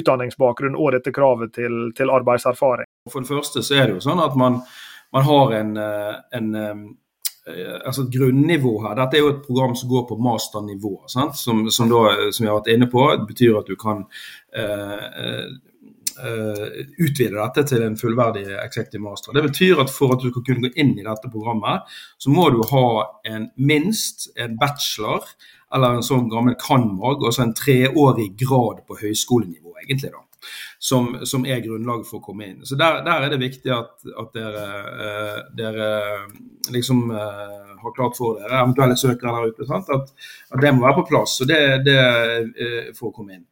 [0.00, 2.88] utdanningsbakgrunn og dette kravet til, til, arbeidserfaring?
[3.10, 4.60] For det første så er det jo sånn at man,
[5.14, 6.82] man har en, eh, en eh,
[7.86, 8.94] altså et grunnivå her.
[8.98, 12.60] Dette er jo et program som går på masternivå, som, som, da, som, jeg har
[12.60, 13.06] vært inne på.
[13.16, 14.04] Det betyr at du kan
[14.54, 15.46] uh,
[16.18, 19.32] utvide dette til en fullverdig executive master.
[19.36, 21.86] Det betyr at for at du skal kunne gå inn i dette programmet,
[22.20, 22.86] så må du ha
[23.30, 25.24] en minst en bachelor
[25.74, 30.12] eller en sånn gammel cand.mag, altså en treårig grad på høyskolenivå, egentlig.
[30.16, 30.26] da.
[30.80, 32.62] Som, som, er grunnlaget for å komme inn.
[32.64, 34.62] Så Der, der er det viktig at, at dere,
[35.04, 35.88] eh, dere,
[36.72, 40.96] liksom eh, har klart for dere, eventuelle søkere der ute, at, at, det må være
[41.02, 43.44] på plass det, det eh, for å komme inn.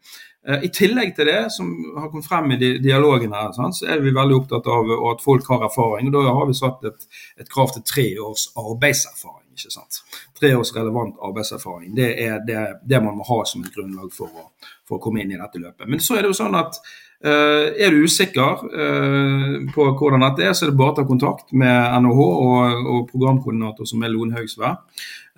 [0.47, 4.14] Eh, I tillegg til det som har kommet frem i dialogen her, så er vi
[4.14, 6.12] veldig opptatt av at folk har erfaring.
[6.12, 7.09] og Da har vi satt et,
[7.41, 10.01] et krav til tre års arbeidserfaring ikke sant?
[10.39, 11.91] Tre års relevant arbeidserfaring.
[11.97, 14.49] Det er det, det, man må ha som et grunnlag for å,
[14.86, 15.86] for å, komme inn i dette løpet.
[15.91, 16.78] Men så er det jo sånn at
[17.26, 21.07] uh, er du usikker uh, på hvordan dette er, så er det bare å ta
[21.09, 24.78] kontakt med NHH og, og programkoordinator som er Lone Høgsvær.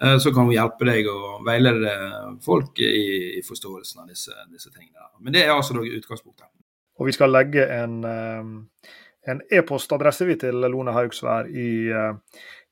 [0.01, 1.93] Uh, så kan hun hjelpe deg og veilede
[2.45, 5.11] folk i, forståelsen av disse, disse, tingene.
[5.21, 6.49] Men det er altså utgangspunktet.
[7.01, 8.03] Og vi skal legge en
[9.29, 11.93] en e-postadresse e til Lone Haugsvær i,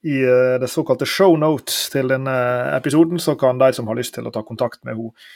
[0.08, 0.16] i
[0.60, 2.32] det såkalte show notes til denne
[2.72, 5.28] episoden, så kan de som har lyst til å ta kontakt med henne,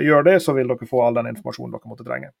[0.00, 0.38] gjøre det.
[0.40, 2.32] Så vil dere få all den informasjonen dere måtte trenge.